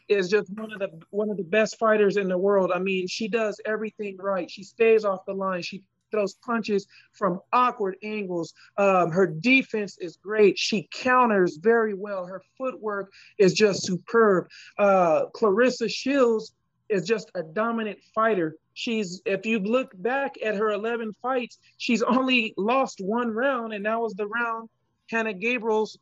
is 0.08 0.28
just 0.28 0.50
one 0.54 0.72
of 0.72 0.78
the 0.78 0.90
one 1.10 1.30
of 1.30 1.36
the 1.36 1.44
best 1.44 1.78
fighters 1.78 2.16
in 2.16 2.28
the 2.28 2.38
world. 2.38 2.72
I 2.74 2.78
mean, 2.78 3.06
she 3.06 3.28
does 3.28 3.60
everything 3.64 4.16
right. 4.18 4.50
She 4.50 4.62
stays 4.62 5.04
off 5.04 5.24
the 5.26 5.34
line. 5.34 5.62
She 5.62 5.82
throws 6.10 6.34
punches 6.34 6.86
from 7.12 7.40
awkward 7.52 7.96
angles. 8.02 8.54
Um, 8.76 9.10
her 9.10 9.26
defense 9.26 9.98
is 9.98 10.16
great. 10.16 10.58
She 10.58 10.88
counters 10.92 11.58
very 11.60 11.94
well. 11.94 12.26
Her 12.26 12.42
footwork 12.56 13.12
is 13.38 13.52
just 13.52 13.84
superb. 13.84 14.48
Uh, 14.78 15.26
Claressa 15.34 15.90
Shields 15.90 16.54
is 16.88 17.04
just 17.06 17.30
a 17.34 17.42
dominant 17.42 17.98
fighter. 18.14 18.56
She's, 18.74 19.20
if 19.26 19.44
you 19.46 19.58
look 19.58 19.90
back 19.94 20.36
at 20.44 20.54
her 20.54 20.70
11 20.70 21.14
fights, 21.20 21.58
she's 21.76 22.02
only 22.02 22.54
lost 22.56 23.00
one 23.00 23.30
round, 23.30 23.72
and 23.72 23.84
that 23.86 24.00
was 24.00 24.14
the 24.14 24.26
round 24.26 24.68
Hannah 25.10 25.34
Gabriels 25.34 25.96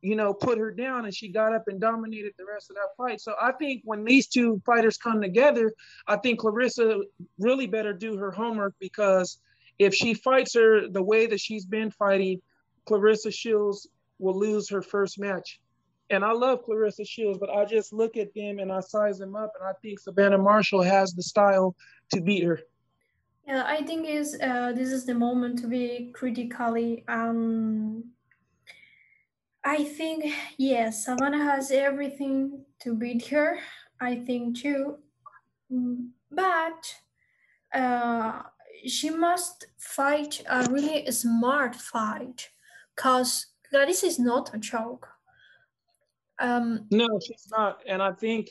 you 0.00 0.14
know, 0.14 0.32
put 0.32 0.58
her 0.58 0.70
down 0.70 1.04
and 1.04 1.14
she 1.14 1.28
got 1.28 1.54
up 1.54 1.64
and 1.66 1.80
dominated 1.80 2.32
the 2.38 2.44
rest 2.44 2.70
of 2.70 2.76
that 2.76 2.90
fight. 2.96 3.20
So 3.20 3.34
I 3.40 3.52
think 3.52 3.82
when 3.84 4.04
these 4.04 4.28
two 4.28 4.60
fighters 4.64 4.96
come 4.96 5.20
together, 5.20 5.72
I 6.06 6.16
think 6.16 6.40
Claressa 6.40 7.00
really 7.38 7.66
better 7.66 7.92
do 7.92 8.16
her 8.16 8.30
homework 8.30 8.74
because 8.78 9.38
if 9.78 9.94
she 9.94 10.14
fights 10.14 10.54
her 10.54 10.88
the 10.88 11.02
way 11.02 11.26
that 11.26 11.40
she's 11.40 11.66
been 11.66 11.90
fighting, 11.90 12.40
Claressa 12.88 13.32
Shields 13.32 13.88
will 14.18 14.38
lose 14.38 14.70
her 14.70 14.82
first 14.82 15.18
match. 15.18 15.60
And 16.10 16.24
I 16.24 16.32
love 16.32 16.64
Claressa 16.64 17.06
Shields, 17.06 17.38
but 17.38 17.50
I 17.50 17.64
just 17.64 17.92
look 17.92 18.16
at 18.16 18.32
them 18.34 18.58
and 18.58 18.72
I 18.72 18.80
size 18.80 19.18
them 19.18 19.36
up, 19.36 19.52
and 19.58 19.68
I 19.68 19.72
think 19.82 20.00
Savannah 20.00 20.38
Marshall 20.38 20.82
has 20.82 21.12
the 21.12 21.22
style 21.22 21.76
to 22.14 22.20
beat 22.20 22.44
her. 22.44 22.60
Yeah, 23.46 23.64
I 23.66 23.82
think 23.82 24.06
is 24.08 24.38
uh, 24.42 24.72
this 24.72 24.90
is 24.90 25.04
the 25.06 25.14
moment 25.14 25.58
to 25.60 25.66
be 25.66 26.10
critically 26.14 27.04
um, 27.08 28.04
I 29.64 29.84
think 29.84 30.32
yes, 30.56 31.04
Savannah 31.04 31.44
has 31.44 31.70
everything 31.70 32.64
to 32.80 32.94
beat 32.94 33.26
her. 33.28 33.58
I 34.00 34.16
think 34.16 34.58
too, 34.58 34.98
but 36.30 36.94
uh, 37.74 38.42
she 38.86 39.10
must 39.10 39.66
fight 39.76 40.42
a 40.48 40.70
really 40.70 41.10
smart 41.10 41.74
fight, 41.74 42.48
cause 42.96 43.46
Claressa 43.70 44.04
is 44.04 44.18
not 44.18 44.54
a 44.54 44.58
joke. 44.58 45.17
Um, 46.40 46.86
no, 46.90 47.08
she's 47.24 47.48
not, 47.50 47.82
and 47.86 48.02
I 48.02 48.12
think 48.12 48.50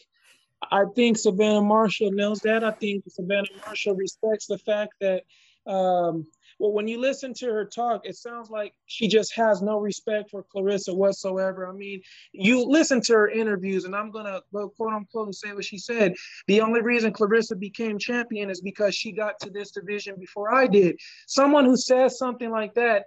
I 0.72 0.84
think 0.96 1.18
Savannah 1.18 1.62
Marshall 1.62 2.12
knows 2.12 2.40
that. 2.40 2.64
I 2.64 2.72
think 2.72 3.04
Savannah 3.08 3.48
Marshall 3.66 3.96
respects 3.96 4.48
the 4.48 4.58
fact 4.58 4.94
that, 5.02 5.24
um, 5.66 6.26
well, 6.60 6.72
when 6.72 6.88
you 6.88 7.00
listen 7.00 7.34
to 7.36 7.46
her 7.48 7.66
talk, 7.66 8.02
it 8.06 8.16
sounds 8.16 8.50
like 8.50 8.74
she 8.88 9.08
just 9.08 9.36
has 9.36 9.62
no 9.62 9.78
respect 9.80 10.32
for 10.32 10.44
Claressa 10.44 10.96
whatsoever. 10.96 11.68
I 11.68 11.74
mean, 11.74 12.02
you 12.32 12.66
listen 12.66 13.00
to 13.02 13.14
her 13.14 13.30
interviews, 13.30 13.86
and 13.86 13.96
I'm 13.96 14.10
gonna 14.10 14.42
go 14.52 14.70
quote 14.70 14.94
unquote 14.94 15.28
and 15.28 15.36
say 15.36 15.54
what 15.54 15.66
she 15.66 15.78
said. 15.78 16.16
The 16.48 16.62
only 16.62 16.82
reason 16.82 17.14
Claressa 17.14 17.58
became 17.60 18.00
champion 18.00 18.50
is 18.50 18.62
because 18.62 18.96
she 18.96 19.12
got 19.12 19.40
to 19.42 19.52
this 19.52 19.72
division 19.72 20.16
before 20.20 20.54
I 20.54 20.66
did. 20.66 20.98
Someone 21.28 21.66
who 21.66 21.78
says 21.78 22.18
something 22.18 22.50
like 22.50 22.74
that 22.74 23.06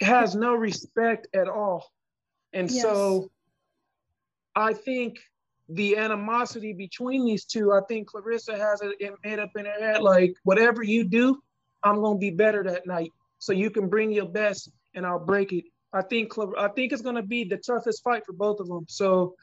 has 0.00 0.34
no 0.34 0.54
respect 0.54 1.28
at 1.34 1.48
all. 1.48 1.86
And 2.52 2.70
yes. 2.70 2.82
so 2.82 3.30
I 4.56 4.72
think 4.72 5.18
the 5.68 5.96
animosity 5.98 6.72
between 6.72 7.26
these 7.26 7.44
two, 7.44 7.72
I 7.72 7.80
think 7.88 8.10
Claressa 8.10 8.58
has 8.58 8.80
it 8.82 9.14
made 9.24 9.38
up 9.38 9.50
in 9.56 9.66
her 9.66 9.78
head 9.78 10.02
like, 10.02 10.34
whatever 10.44 10.82
you 10.82 11.04
do, 11.04 11.40
I'm 11.82 12.00
gonna 12.00 12.18
be 12.18 12.30
better 12.30 12.64
that 12.64 12.86
night. 12.86 13.12
So 13.38 13.52
you 13.52 13.70
can 13.70 13.88
bring 13.88 14.10
your 14.10 14.26
best, 14.26 14.70
and 14.94 15.06
I'll 15.06 15.24
break 15.24 15.52
it. 15.52 15.64
I 15.92 16.02
think 16.02 16.32
I 16.58 16.68
think 16.68 16.92
it's 16.92 17.02
gonna 17.02 17.22
be 17.22 17.44
the 17.44 17.58
toughest 17.58 18.02
fight 18.02 18.24
for 18.24 18.32
both 18.32 18.60
of 18.60 18.66
them. 18.66 18.86
So 18.88 19.34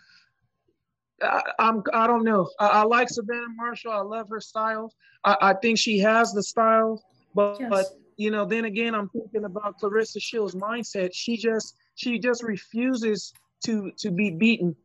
I, 1.22 1.42
I'm 1.60 1.84
I 1.94 2.08
don't 2.08 2.24
know. 2.24 2.50
I, 2.60 2.68
I, 2.68 2.84
like 2.84 3.10
Savannah 3.10 3.54
Marshall. 3.56 3.92
I 3.92 4.02
love 4.02 4.30
her 4.30 4.42
style. 4.42 4.92
I, 5.24 5.38
I 5.42 5.54
think 5.54 5.78
she 5.78 6.00
has 6.00 6.32
the 6.32 6.44
style, 6.44 7.04
but 7.36 7.60
yes. 7.60 7.70
but 7.70 7.86
you 8.18 8.32
know, 8.32 8.46
then 8.46 8.66
again, 8.66 8.96
I'm 8.96 9.10
thinking 9.10 9.46
about 9.46 9.80
Claressa 9.80 10.22
Shields' 10.22 10.56
mindset. 10.56 11.12
She 11.14 11.38
just 11.38 11.76
she 11.96 12.18
just 12.18 12.44
refuses 12.44 13.32
to 13.66 13.92
to 14.00 14.12
be 14.12 14.32
beaten 14.32 14.76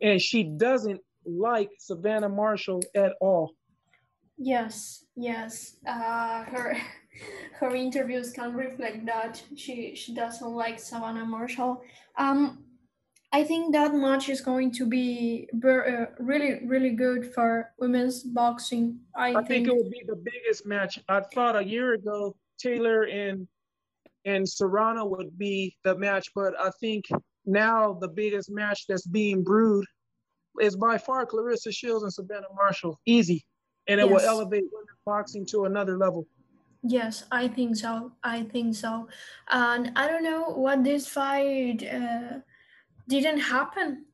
and 0.00 0.20
she 0.20 0.44
doesn't 0.44 1.00
like 1.24 1.70
Savannah 1.78 2.28
Marshall 2.28 2.82
at 2.94 3.12
all. 3.20 3.54
Yes, 4.36 5.04
yes. 5.16 5.76
Uh, 5.86 6.44
her 6.44 6.76
her 7.58 7.74
interviews 7.74 8.32
can 8.32 8.54
reflect 8.54 9.04
that 9.06 9.42
she 9.56 9.94
she 9.94 10.14
doesn't 10.14 10.50
like 10.50 10.78
Savannah 10.78 11.26
Marshall. 11.26 11.82
Um, 12.16 12.64
I 13.32 13.44
think 13.44 13.72
that 13.72 13.94
match 13.94 14.28
is 14.28 14.40
going 14.40 14.72
to 14.72 14.86
be 14.86 15.48
uh, 15.64 16.06
really 16.18 16.60
really 16.64 16.90
good 16.90 17.32
for 17.34 17.72
women's 17.78 18.22
boxing. 18.22 19.00
I, 19.14 19.30
I 19.30 19.32
think, 19.34 19.48
think 19.48 19.68
it 19.68 19.74
will 19.74 19.90
be 19.90 20.02
the 20.06 20.16
biggest 20.16 20.66
match. 20.66 20.98
I 21.08 21.20
thought 21.20 21.56
a 21.56 21.64
year 21.64 21.94
ago 21.94 22.34
Taylor 22.58 23.02
and 23.04 23.46
and 24.24 24.48
Serrano 24.48 25.04
would 25.06 25.38
be 25.38 25.76
the 25.84 25.96
match, 25.96 26.30
but 26.34 26.54
I 26.58 26.70
think 26.80 27.06
now 27.50 27.92
the 27.94 28.08
biggest 28.08 28.50
match 28.50 28.86
that's 28.88 29.06
being 29.06 29.42
brewed 29.42 29.84
is 30.60 30.76
by 30.76 30.98
far 30.98 31.26
Claressa 31.26 31.72
Shields 31.72 32.02
and 32.02 32.12
Savannah 32.12 32.46
Marshall. 32.54 33.00
Easy. 33.06 33.44
And 33.88 34.00
it 34.00 34.08
yes. 34.08 34.12
will 34.12 34.28
elevate 34.28 34.64
women's 34.72 34.98
boxing 35.04 35.46
to 35.46 35.64
another 35.64 35.96
level. 35.96 36.26
Yes, 36.82 37.24
I 37.30 37.48
think 37.48 37.76
so. 37.76 38.12
I 38.22 38.44
think 38.44 38.74
so. 38.74 39.08
And 39.50 39.92
I 39.96 40.06
don't 40.08 40.22
know 40.22 40.50
what 40.50 40.82
this 40.82 41.06
fight 41.06 41.82
uh, 41.82 42.38
didn't 43.08 43.40
happen. 43.40 44.06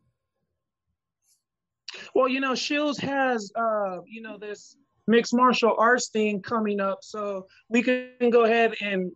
Well, 2.15 2.29
you 2.29 2.41
know, 2.41 2.55
Shields 2.55 2.99
has, 2.99 3.53
uh, 3.55 3.99
you 4.07 4.21
know, 4.21 4.37
this 4.39 4.77
mixed 5.07 5.35
martial 5.35 5.75
arts 5.79 6.09
thing 6.09 6.43
coming 6.43 6.81
up. 6.81 6.99
So 7.03 7.47
we 7.69 7.83
can 7.83 8.31
go 8.31 8.45
ahead 8.45 8.75
and, 8.81 9.13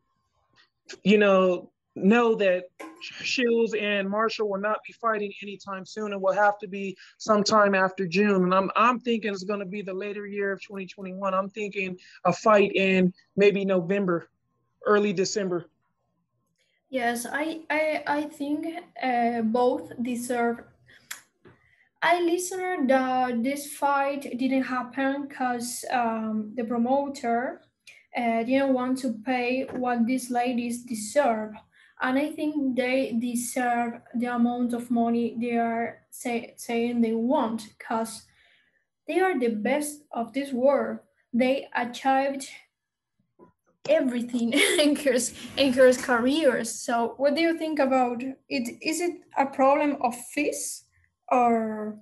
you 1.03 1.19
know, 1.19 1.73
know 1.95 2.35
that 2.37 2.65
Shields 3.01 3.75
and 3.75 4.09
Marshall 4.09 4.49
will 4.49 4.61
not 4.61 4.79
be 4.87 4.93
fighting 4.93 5.33
anytime 5.43 5.85
soon. 5.85 6.13
It 6.13 6.21
will 6.21 6.35
have 6.35 6.59
to 6.59 6.69
be 6.69 6.97
sometime 7.19 7.75
after 7.75 8.07
June. 8.07 8.45
And 8.45 8.55
I'm 8.55 8.71
I'm 8.77 9.01
thinking 9.01 9.33
it's 9.33 9.45
going 9.45 9.61
to 9.61 9.67
be 9.67 9.83
the 9.83 9.95
later 9.95 10.27
year 10.27 10.53
of 10.53 10.63
2021. 10.63 11.35
I'm 11.35 11.49
thinking 11.51 11.99
a 12.25 12.33
fight 12.33 12.73
in 12.75 13.13
maybe 13.37 13.65
November, 13.65 14.29
early 14.87 15.13
December. 15.13 15.67
Yes, 16.91 17.27
I 17.31 17.61
I 17.71 18.03
I 18.07 18.23
think 18.23 18.67
uh, 19.03 19.43
both 19.43 19.93
deserve. 20.03 20.63
I 22.03 22.23
listened 22.23 22.89
that 22.89 23.43
this 23.43 23.75
fight 23.75 24.23
didn't 24.39 24.63
happen 24.63 25.29
because 25.29 25.85
um, 25.91 26.53
the 26.55 26.65
promoter 26.65 27.61
uh, 28.17 28.43
didn't 28.43 28.73
want 28.73 28.99
to 29.01 29.13
pay 29.25 29.67
what 29.73 30.07
these 30.07 30.31
ladies 30.31 30.83
deserve 30.83 31.53
and 32.01 32.19
I 32.19 32.31
think 32.31 32.77
they 32.77 33.17
deserve 33.19 34.01
the 34.15 34.27
amount 34.27 34.73
of 34.73 34.91
money 34.91 35.37
they 35.41 35.57
are 35.57 35.99
say, 36.11 36.55
saying 36.57 37.01
they 37.01 37.13
want 37.13 37.69
because 37.79 38.23
they 39.07 39.21
are 39.21 39.39
the 39.39 39.49
best 39.49 40.03
of 40.13 40.33
this 40.33 40.53
world. 40.53 41.01
They 41.33 41.69
achieved 41.75 42.49
everything 43.89 44.53
in 44.79 44.97
her, 44.97 45.17
in 45.57 45.73
her 45.75 45.93
careers. 45.93 46.71
So 46.71 47.15
what 47.17 47.35
do 47.35 47.43
you 47.43 47.59
think 47.59 47.79
about 47.79 48.23
it? 48.23 48.79
Is 48.83 49.01
it 49.01 49.21
a 49.37 49.47
problem 49.47 49.99
of 50.01 50.15
fees 50.33 50.85
or 51.29 51.99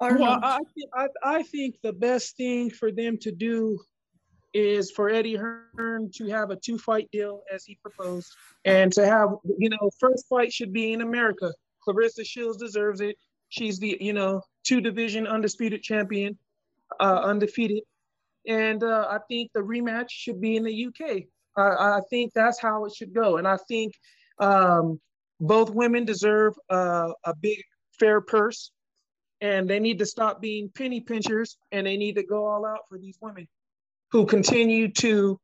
or 0.00 0.18
well, 0.18 0.40
not? 0.40 0.62
I, 0.94 1.04
I, 1.04 1.08
I 1.38 1.42
think 1.44 1.76
the 1.82 1.92
best 1.92 2.36
thing 2.36 2.70
for 2.70 2.90
them 2.90 3.18
to 3.18 3.30
do 3.30 3.78
is 4.54 4.92
for 4.92 5.10
Eddie 5.10 5.34
Hearn 5.34 6.10
to 6.14 6.28
have 6.28 6.50
a 6.50 6.56
two 6.56 6.78
fight 6.78 7.10
deal 7.10 7.42
as 7.52 7.64
he 7.64 7.76
proposed 7.82 8.32
and 8.64 8.92
to 8.92 9.04
have, 9.04 9.30
you 9.58 9.68
know, 9.68 9.90
first 9.98 10.26
fight 10.28 10.52
should 10.52 10.72
be 10.72 10.92
in 10.92 11.02
America. 11.02 11.52
Claressa 11.86 12.24
Shields 12.24 12.56
deserves 12.56 13.00
it. 13.00 13.16
She's 13.48 13.78
the, 13.78 13.98
you 14.00 14.12
know, 14.12 14.42
two 14.62 14.80
division 14.80 15.26
undisputed 15.26 15.82
champion, 15.82 16.38
uh, 17.00 17.20
undefeated. 17.24 17.82
And 18.46 18.82
uh, 18.84 19.08
I 19.10 19.18
think 19.28 19.50
the 19.52 19.60
rematch 19.60 20.10
should 20.10 20.40
be 20.40 20.56
in 20.56 20.62
the 20.62 20.86
UK. 20.86 21.24
I, 21.56 21.98
I 21.98 22.00
think 22.08 22.32
that's 22.32 22.60
how 22.60 22.84
it 22.84 22.94
should 22.94 23.12
go. 23.12 23.38
And 23.38 23.48
I 23.48 23.56
think 23.68 23.94
um, 24.38 25.00
both 25.40 25.70
women 25.70 26.04
deserve 26.04 26.54
uh, 26.70 27.10
a 27.24 27.34
big, 27.34 27.58
fair 27.98 28.20
purse. 28.20 28.70
And 29.40 29.68
they 29.68 29.80
need 29.80 29.98
to 29.98 30.06
stop 30.06 30.40
being 30.40 30.70
penny 30.70 31.00
pinchers 31.00 31.58
and 31.72 31.86
they 31.86 31.96
need 31.96 32.14
to 32.14 32.22
go 32.22 32.46
all 32.46 32.64
out 32.64 32.88
for 32.88 32.98
these 32.98 33.18
women 33.20 33.48
who 34.14 34.24
continue 34.24 34.86
to 34.86 35.40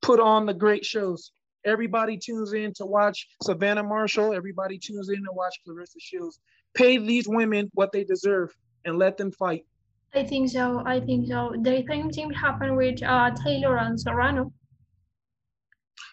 put 0.00 0.20
on 0.20 0.46
the 0.46 0.54
great 0.54 0.84
shows. 0.84 1.32
Everybody 1.66 2.16
tunes 2.16 2.52
in 2.52 2.72
to 2.74 2.86
watch 2.86 3.26
Savannah 3.42 3.82
Marshall. 3.82 4.32
Everybody 4.32 4.78
tunes 4.78 5.08
in 5.08 5.16
to 5.16 5.32
watch 5.32 5.56
Claressa 5.66 5.98
Shields. 5.98 6.38
Pay 6.74 6.98
these 6.98 7.26
women 7.26 7.68
what 7.74 7.90
they 7.90 8.04
deserve 8.04 8.54
and 8.84 9.00
let 9.00 9.16
them 9.16 9.32
fight. 9.32 9.66
I 10.14 10.22
think 10.22 10.48
so. 10.48 10.84
I 10.86 11.00
think 11.00 11.26
so. 11.26 11.54
The 11.60 11.84
same 11.88 12.08
thing 12.10 12.30
happened 12.30 12.76
with 12.76 13.02
uh, 13.02 13.32
Taylor 13.44 13.78
and 13.78 14.00
Serrano. 14.00 14.52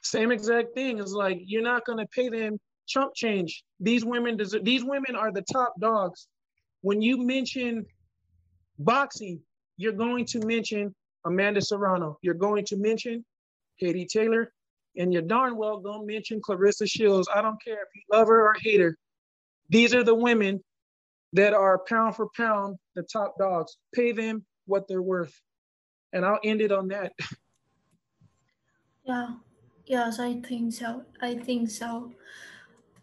Same 0.01 0.31
exact 0.31 0.73
thing. 0.73 0.97
It's 0.97 1.11
like 1.11 1.37
you're 1.45 1.61
not 1.61 1.85
going 1.85 1.99
to 1.99 2.07
pay 2.07 2.29
them 2.29 2.57
chump 2.87 3.13
change. 3.13 3.63
These 3.79 4.03
women 4.03 4.37
deserve. 4.37 4.65
These 4.65 4.83
women 4.83 5.15
are 5.15 5.31
the 5.31 5.43
top 5.43 5.75
dogs. 5.79 6.27
When 6.81 6.99
you 6.99 7.23
mention 7.23 7.85
boxing, 8.79 9.39
you're 9.77 9.93
going 9.93 10.25
to 10.25 10.43
mention 10.47 10.95
Amanda 11.25 11.62
Serrano. 11.62 12.17
You're 12.21 12.34
going 12.34 12.65
to 12.65 12.77
mention 12.77 13.25
Katie 13.79 14.05
Taylor, 14.05 14.51
and 14.97 15.13
you're 15.13 15.21
darn 15.21 15.55
well 15.55 15.81
to 15.81 16.05
mention 16.05 16.41
Claressa 16.41 16.89
Shields. 16.89 17.27
I 17.34 17.41
don't 17.41 17.62
care 17.63 17.75
if 17.81 17.89
you 17.95 18.01
love 18.12 18.27
her 18.27 18.41
or 18.41 18.55
hate 18.62 18.81
her. 18.81 18.97
These 19.69 19.93
are 19.93 20.03
the 20.03 20.15
women 20.15 20.63
that 21.34 21.53
are 21.53 21.79
pound 21.88 22.15
for 22.15 22.27
pound 22.36 22.77
the 22.95 23.03
top 23.03 23.36
dogs. 23.39 23.77
Pay 23.93 24.12
them 24.12 24.45
what 24.65 24.88
they're 24.88 25.01
worth. 25.01 25.34
And 26.13 26.25
I'll 26.25 26.39
end 26.43 26.62
it 26.62 26.71
on 26.71 26.89
that. 26.89 27.13
Yeah, 29.03 29.29
yes, 29.88 30.19
I 30.19 30.41
think 30.41 30.73
so. 30.73 31.03
I 31.21 31.34
think 31.34 31.71
so. 31.71 32.12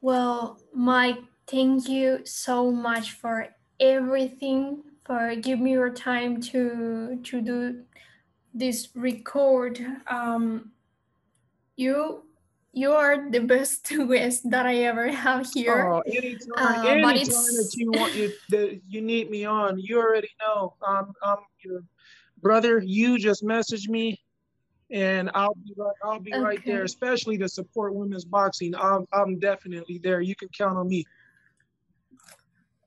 Well, 0.01 0.61
Mike, 0.73 1.19
thank 1.49 1.89
you 1.89 2.21
so 2.25 2.71
much 2.71 3.13
for 3.13 3.49
everything, 3.81 4.85
for 5.05 5.35
giving 5.35 5.65
me 5.65 5.73
your 5.73 5.91
time 5.91 6.41
to 6.43 7.19
to 7.21 7.43
do 7.43 7.83
this 8.59 8.89
record 8.95 9.81
um 10.09 10.73
you 11.77 12.23
you 12.73 12.93
are 12.93 13.31
the 13.31 13.41
best 13.41 13.89
guest 14.09 14.49
that 14.51 14.67
I 14.67 14.77
ever 14.85 15.11
have 15.11 15.51
here. 15.53 15.91
Oh, 15.91 16.01
anytime, 16.07 16.49
uh, 16.57 16.83
anytime 16.87 17.55
that 17.59 17.71
you 17.75 17.91
want 17.91 18.15
you 18.15 18.33
that 18.51 18.81
you 18.87 19.01
need 19.01 19.31
me 19.31 19.45
on, 19.45 19.79
you 19.79 19.99
already 19.99 20.31
know. 20.41 20.75
I'm 20.83 21.13
I'm 21.23 21.39
your 21.65 21.83
brother. 22.41 22.81
You 22.85 23.19
just 23.19 23.43
message 23.43 23.89
me, 23.89 24.21
and 24.91 25.31
I'll 25.35 25.55
be 25.55 25.75
right. 25.77 25.97
I'll 26.05 26.21
be 26.21 26.35
okay. 26.35 26.43
right 26.43 26.65
there, 26.65 26.85
especially 26.85 27.39
to 27.39 27.49
support 27.49 27.95
women's 27.95 28.25
boxing. 28.25 28.75
I'm 28.75 29.07
I'm 29.13 29.39
definitely 29.39 29.99
there. 30.03 30.21
You 30.21 30.37
can 30.37 30.49
count 30.57 30.77
on 30.79 30.89
me. 30.89 31.05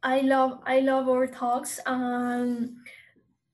I 0.04 0.22
love 0.22 0.60
I 0.66 0.80
love 0.80 1.10
our 1.10 1.28
talks. 1.28 1.80
Um, 1.86 2.78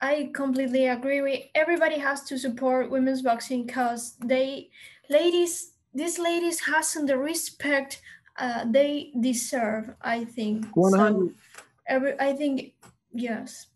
I 0.01 0.29
completely 0.33 0.87
agree 0.87 1.21
with 1.21 1.43
everybody 1.55 1.97
has 1.97 2.23
to 2.25 2.37
support 2.37 2.91
women's 2.91 3.21
boxing 3.21 3.65
because 3.65 4.15
they 4.23 4.69
ladies 5.09 5.73
these 5.93 6.19
ladies 6.19 6.59
hasn't 6.59 7.07
the 7.07 7.17
respect 7.17 8.01
uh, 8.37 8.65
they 8.69 9.11
deserve 9.19 9.95
I 10.01 10.25
think 10.25 10.67
100 10.75 11.29
so 11.29 11.33
every, 11.87 12.19
I 12.19 12.33
think 12.33 12.73
Yes. 13.17 13.67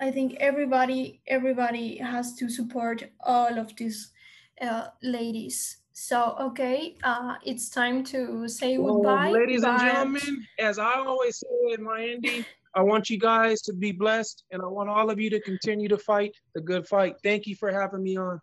I 0.00 0.10
think 0.10 0.36
everybody 0.40 1.20
everybody 1.26 1.98
has 1.98 2.34
to 2.36 2.48
support 2.48 3.04
all 3.20 3.58
of 3.58 3.76
these 3.76 4.10
uh, 4.60 4.88
ladies. 5.02 5.78
So 5.92 6.34
okay, 6.40 6.96
uh, 7.04 7.36
it's 7.44 7.68
time 7.68 8.02
to 8.04 8.48
say 8.48 8.78
well, 8.78 8.96
goodbye. 8.96 9.30
Ladies 9.30 9.60
but... 9.60 9.70
and 9.70 9.80
gentlemen, 9.80 10.46
as 10.58 10.78
I 10.78 10.94
always 10.94 11.36
say 11.36 11.74
in 11.74 11.84
my 11.84 12.02
ending, 12.02 12.44
I 12.74 12.82
want 12.82 13.10
you 13.10 13.18
guys 13.18 13.60
to 13.62 13.72
be 13.72 13.92
blessed, 13.92 14.44
and 14.50 14.62
I 14.62 14.66
want 14.66 14.88
all 14.88 15.10
of 15.10 15.20
you 15.20 15.28
to 15.30 15.40
continue 15.40 15.88
to 15.88 15.98
fight 15.98 16.34
the 16.54 16.60
good 16.60 16.86
fight. 16.86 17.16
Thank 17.22 17.46
you 17.46 17.54
for 17.56 17.70
having 17.70 18.02
me 18.02 18.16
on. 18.16 18.40